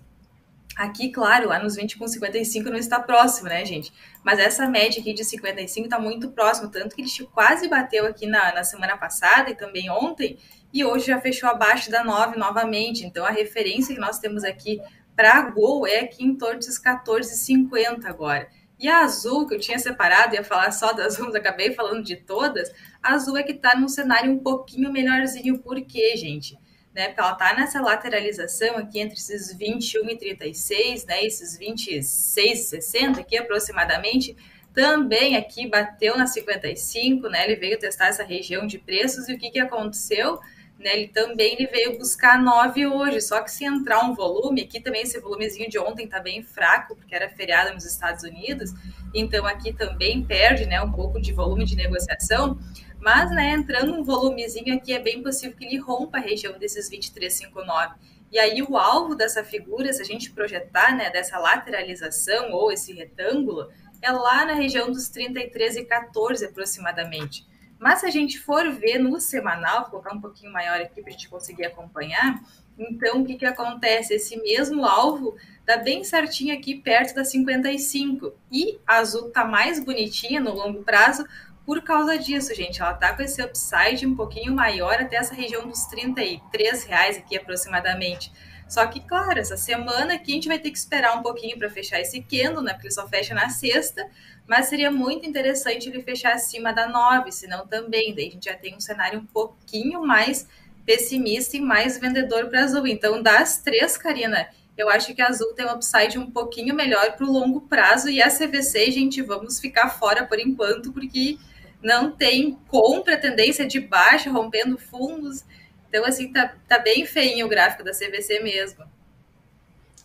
Aqui, 0.75 1.10
claro, 1.12 1.49
lá 1.49 1.60
nos 1.60 1.75
20 1.75 1.97
com 1.97 2.08
55 2.08 2.69
não 2.69 2.77
está 2.77 2.99
próximo, 2.99 3.49
né, 3.49 3.65
gente? 3.65 3.91
Mas 4.23 4.39
essa 4.39 4.67
média 4.67 5.01
aqui 5.01 5.13
de 5.13 5.25
55 5.25 5.86
está 5.86 5.99
muito 5.99 6.32
próximo, 6.32 6.69
tanto 6.69 6.95
que 6.95 7.01
ele 7.01 7.10
quase 7.34 7.67
bateu 7.67 8.05
aqui 8.05 8.25
na, 8.25 8.53
na 8.53 8.63
semana 8.63 8.95
passada 8.95 9.49
e 9.49 9.55
também 9.55 9.89
ontem, 9.89 10.38
e 10.71 10.86
hoje 10.86 11.08
já 11.08 11.19
fechou 11.19 11.49
abaixo 11.49 11.91
da 11.91 12.03
9 12.03 12.38
novamente. 12.38 13.05
Então, 13.05 13.25
a 13.25 13.32
referência 13.32 13.93
que 13.93 13.99
nós 13.99 14.19
temos 14.19 14.43
aqui 14.43 14.79
para 15.15 15.41
Gol 15.49 15.86
é 15.86 15.99
aqui 15.99 16.23
em 16.23 16.36
torno 16.36 16.60
dos 16.60 16.79
14,50 16.79 18.05
agora. 18.05 18.47
E 18.79 18.88
a 18.88 18.99
Azul, 18.99 19.45
que 19.45 19.55
eu 19.55 19.60
tinha 19.60 19.77
separado, 19.77 20.36
ia 20.36 20.43
falar 20.43 20.71
só 20.71 20.93
das 20.93 21.19
mas 21.19 21.36
acabei 21.36 21.73
falando 21.73 22.01
de 22.01 22.15
todas, 22.15 22.71
a 23.03 23.15
Azul 23.15 23.36
é 23.36 23.43
que 23.43 23.51
está 23.51 23.77
num 23.77 23.89
cenário 23.89 24.32
um 24.32 24.39
pouquinho 24.39 24.91
melhorzinho. 24.91 25.60
Por 25.60 25.82
quê, 25.82 26.15
gente? 26.15 26.58
Né? 26.99 27.07
Porque 27.07 27.21
ela 27.21 27.31
está 27.31 27.55
nessa 27.55 27.79
lateralização 27.79 28.75
aqui 28.75 28.99
entre 28.99 29.17
esses 29.17 29.53
21 29.53 30.09
e 30.09 30.17
36, 30.17 31.05
né? 31.05 31.23
Esses 31.23 31.57
26 31.57 32.59
e 32.59 32.63
60 32.63 33.21
aqui 33.21 33.38
aproximadamente, 33.38 34.35
também 34.73 35.38
aqui 35.38 35.65
bateu 35.65 36.17
na 36.17 36.27
55, 36.27 37.29
né? 37.29 37.45
Ele 37.45 37.55
veio 37.55 37.79
testar 37.79 38.07
essa 38.07 38.25
região 38.25 38.67
de 38.67 38.77
preços 38.77 39.29
e 39.29 39.33
o 39.33 39.39
que, 39.39 39.49
que 39.49 39.59
aconteceu? 39.59 40.41
Né, 40.77 40.93
ele 40.93 41.07
também 41.09 41.55
ele 41.55 41.67
veio 41.67 41.97
buscar 41.97 42.41
9 42.41 42.88
hoje, 42.88 43.19
só 43.19 43.41
que 43.41 43.51
se 43.51 43.65
entrar 43.65 44.01
um 44.05 44.15
volume, 44.15 44.62
aqui 44.62 44.79
também 44.79 45.01
esse 45.01 45.19
volumezinho 45.19 45.69
de 45.69 45.77
ontem 45.77 46.05
está 46.05 46.21
bem 46.21 46.41
fraco, 46.41 46.95
porque 46.95 47.13
era 47.13 47.27
feriado 47.27 47.73
nos 47.73 47.83
Estados 47.83 48.23
Unidos, 48.23 48.71
então 49.13 49.45
aqui 49.45 49.73
também 49.73 50.23
perde 50.23 50.65
né, 50.65 50.81
um 50.81 50.89
pouco 50.89 51.19
de 51.19 51.33
volume 51.33 51.65
de 51.65 51.75
negociação, 51.75 52.57
mas 53.01 53.31
né, 53.31 53.51
entrando 53.51 53.93
um 53.93 54.03
volumezinho 54.03 54.75
aqui 54.75 54.93
é 54.93 54.99
bem 54.99 55.23
possível 55.23 55.55
que 55.55 55.65
ele 55.65 55.77
rompa 55.77 56.17
a 56.17 56.21
região 56.21 56.57
desses 56.57 56.89
23,59. 56.89 57.93
E 58.31 58.38
aí 58.38 58.62
o 58.62 58.77
alvo 58.77 59.15
dessa 59.15 59.43
figura, 59.43 59.91
se 59.91 60.01
a 60.01 60.05
gente 60.05 60.31
projetar 60.31 60.95
né, 60.95 61.09
dessa 61.09 61.39
lateralização 61.39 62.51
ou 62.51 62.71
esse 62.71 62.93
retângulo, 62.93 63.71
é 64.01 64.12
lá 64.12 64.45
na 64.45 64.53
região 64.53 64.91
dos 64.91 65.09
33,14 65.09 66.45
aproximadamente. 66.45 67.47
Mas 67.79 68.01
se 68.01 68.05
a 68.05 68.12
gente 68.12 68.38
for 68.39 68.69
ver 68.71 68.99
no 68.99 69.19
semanal, 69.19 69.83
vou 69.83 69.91
colocar 69.91 70.13
um 70.13 70.21
pouquinho 70.21 70.51
maior 70.51 70.79
aqui 70.81 71.01
para 71.01 71.09
a 71.09 71.13
gente 71.13 71.29
conseguir 71.29 71.65
acompanhar, 71.65 72.39
então 72.79 73.21
o 73.21 73.25
que, 73.25 73.35
que 73.35 73.45
acontece? 73.45 74.13
Esse 74.13 74.38
mesmo 74.38 74.85
alvo 74.85 75.35
dá 75.65 75.75
bem 75.75 76.03
certinho 76.03 76.55
aqui 76.55 76.75
perto 76.75 77.13
da 77.13 77.25
55. 77.25 78.33
E 78.49 78.79
a 78.88 78.97
azul 78.99 79.27
está 79.27 79.43
mais 79.43 79.83
bonitinha 79.83 80.39
no 80.39 80.53
longo 80.53 80.81
prazo 80.83 81.25
por 81.69 81.84
causa 81.84 82.17
disso, 82.17 82.51
gente. 82.55 82.82
Ela 82.82 82.93
está 82.93 83.15
com 83.15 83.21
esse 83.21 83.39
upside 83.43 84.03
um 84.03 84.15
pouquinho 84.15 84.51
maior 84.51 84.95
até 84.95 85.17
essa 85.17 85.36
região 85.36 85.67
dos 85.67 85.84
33 85.86 86.84
reais 86.86 87.15
aqui 87.15 87.38
aproximadamente. 87.38 88.32
Só 88.67 88.88
que, 88.88 88.99
claro, 89.01 89.38
essa 89.38 89.55
semana 89.55 90.15
aqui 90.15 90.32
a 90.32 90.34
gente 90.34 90.47
vai 90.47 90.58
ter 90.58 90.71
que 90.71 90.79
esperar 90.79 91.15
um 91.15 91.21
pouquinho 91.21 91.60
para 91.60 91.69
fechar 91.69 92.01
esse 92.01 92.23
candle, 92.23 92.63
né? 92.63 92.73
Porque 92.73 92.88
ele 92.88 92.93
só 92.95 93.08
fecha 93.08 93.36
na 93.36 93.49
sexta, 93.49 94.03
mas 94.47 94.65
seria 94.65 94.89
muito 94.89 95.27
interessante 95.27 95.88
ele 95.88 96.01
fechar 96.01 96.34
acima 96.34 96.73
da 96.73 96.88
9, 96.88 97.32
senão 97.32 97.67
também, 97.67 98.15
daí 98.15 98.29
a 98.29 98.32
gente 98.32 98.45
já 98.45 98.55
tem 98.55 98.75
um 98.75 98.79
cenário 98.79 99.19
um 99.19 99.25
pouquinho 99.27 100.03
mais 100.03 100.47
pessimista 100.88 101.55
e 101.55 101.62
mais 101.62 101.99
vendedor 101.99 102.47
para 102.47 102.63
azul. 102.63 102.88
Então, 102.88 103.21
das 103.21 103.60
três, 103.60 103.95
Karina, 103.95 104.49
eu 104.75 104.89
acho 104.89 105.13
que 105.13 105.21
a 105.21 105.27
azul 105.27 105.53
tem 105.53 105.67
um 105.67 105.73
upside 105.73 106.17
um 106.17 106.32
pouquinho 106.32 106.73
melhor 106.73 107.12
para 107.12 107.27
o 107.27 107.32
longo 107.32 107.62
prazo 107.62 108.10
e 108.10 108.23
a 108.23 108.27
CVC, 108.27 108.89
gente, 108.89 109.21
vamos 109.21 109.60
ficar 109.60 109.89
fora 109.89 110.25
por 110.25 110.39
enquanto, 110.39 110.91
porque 110.91 111.38
não 111.81 112.11
tem 112.11 112.57
compra, 112.67 113.17
tendência 113.17 113.65
de 113.65 113.79
baixa, 113.79 114.29
rompendo 114.29 114.77
fundos. 114.77 115.43
Então, 115.87 116.05
assim, 116.05 116.31
tá, 116.31 116.55
tá 116.67 116.79
bem 116.79 117.05
feinho 117.05 117.45
o 117.45 117.49
gráfico 117.49 117.83
da 117.83 117.91
CVC 117.91 118.41
mesmo. 118.41 118.83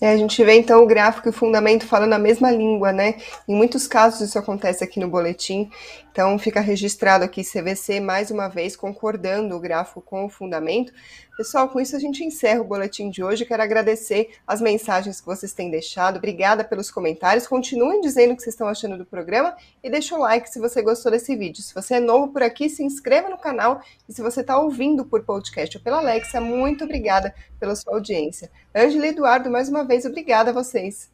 É, 0.01 0.11
a 0.11 0.17
gente 0.17 0.43
vê 0.45 0.55
então 0.55 0.83
o 0.83 0.87
gráfico 0.87 1.29
e 1.29 1.31
o 1.31 1.33
fundamento 1.33 1.87
falando 1.87 2.13
a 2.13 2.19
mesma 2.19 2.51
língua, 2.51 2.93
né? 2.93 3.15
Em 3.49 3.55
muitos 3.55 3.87
casos 3.87 4.21
isso 4.29 4.39
acontece 4.39 4.83
aqui 4.83 4.99
no 4.99 5.09
boletim. 5.09 5.71
Então 6.11 6.39
fica 6.39 6.61
registrado 6.61 7.25
aqui 7.25 7.43
CVC 7.43 7.99
mais 7.99 8.31
uma 8.31 8.49
vez 8.49 8.77
concordando 8.77 9.57
o 9.57 9.61
gráfico 9.61 10.01
com 10.01 10.25
o 10.25 10.29
fundamento. 10.29 10.93
Pessoal, 11.37 11.69
com 11.69 11.81
isso 11.81 11.97
a 11.97 11.99
gente 11.99 12.23
encerra 12.23 12.61
o 12.61 12.65
boletim 12.65 13.11
de 13.11 13.25
hoje. 13.25 13.45
Quero 13.45 13.61
agradecer 13.61 14.31
as 14.47 14.61
mensagens 14.61 15.21
que 15.21 15.27
vocês 15.27 15.53
têm 15.53 15.69
deixado. 15.69 16.19
Obrigada 16.19 16.63
pelos 16.63 16.89
comentários. 16.89 17.49
Continuem 17.49 18.01
dizendo 18.01 18.33
o 18.33 18.37
que 18.37 18.43
vocês 18.43 18.55
estão 18.55 18.69
achando 18.69 18.97
do 18.97 19.05
programa 19.05 19.57
e 19.83 19.91
deixa 19.91 20.15
o 20.15 20.21
like 20.21 20.49
se 20.49 20.61
você 20.61 20.81
gostou 20.81 21.11
desse 21.11 21.35
vídeo. 21.35 21.61
Se 21.61 21.75
você 21.75 21.95
é 21.95 22.01
novo 22.01 22.33
por 22.33 22.45
aqui, 22.45 22.69
se 22.69 22.85
inscreva 22.85 23.29
no 23.29 23.37
canal. 23.37 23.81
E 24.09 24.13
se 24.13 24.23
você 24.23 24.43
está 24.43 24.57
ouvindo 24.57 25.05
por 25.05 25.25
podcast 25.25 25.77
ou 25.77 25.83
pela 25.83 25.99
Alexa, 25.99 26.41
muito 26.41 26.85
obrigada 26.85 27.35
pela 27.59 27.75
sua 27.75 27.95
audiência. 27.95 28.49
Ângela 28.73 29.09
Eduardo, 29.09 29.51
mais 29.51 29.69
uma 29.85 29.89
vez, 29.89 30.07
obrigada 30.07 30.51
a 30.51 30.55
vocês. 30.55 31.13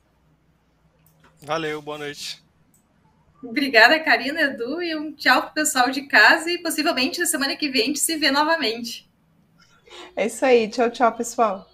Valeu, 1.42 1.83
boa 1.83 1.98
noite. 1.98 2.42
Obrigada, 3.42 3.98
Karina, 3.98 4.42
Edu, 4.42 4.80
e 4.80 4.94
um 4.94 5.12
tchau 5.12 5.42
pro 5.42 5.54
pessoal 5.54 5.90
de 5.90 6.02
casa 6.02 6.50
e 6.50 6.59
possivelmente 6.59 7.18
na 7.18 7.26
semana 7.26 7.56
que 7.56 7.68
vem 7.68 7.83
a 7.83 7.87
gente 7.87 7.98
se 7.98 8.16
vê 8.16 8.30
novamente. 8.30 9.11
É 10.14 10.26
isso 10.26 10.44
aí. 10.44 10.68
Tchau, 10.68 10.90
tchau, 10.90 11.12
pessoal. 11.12 11.68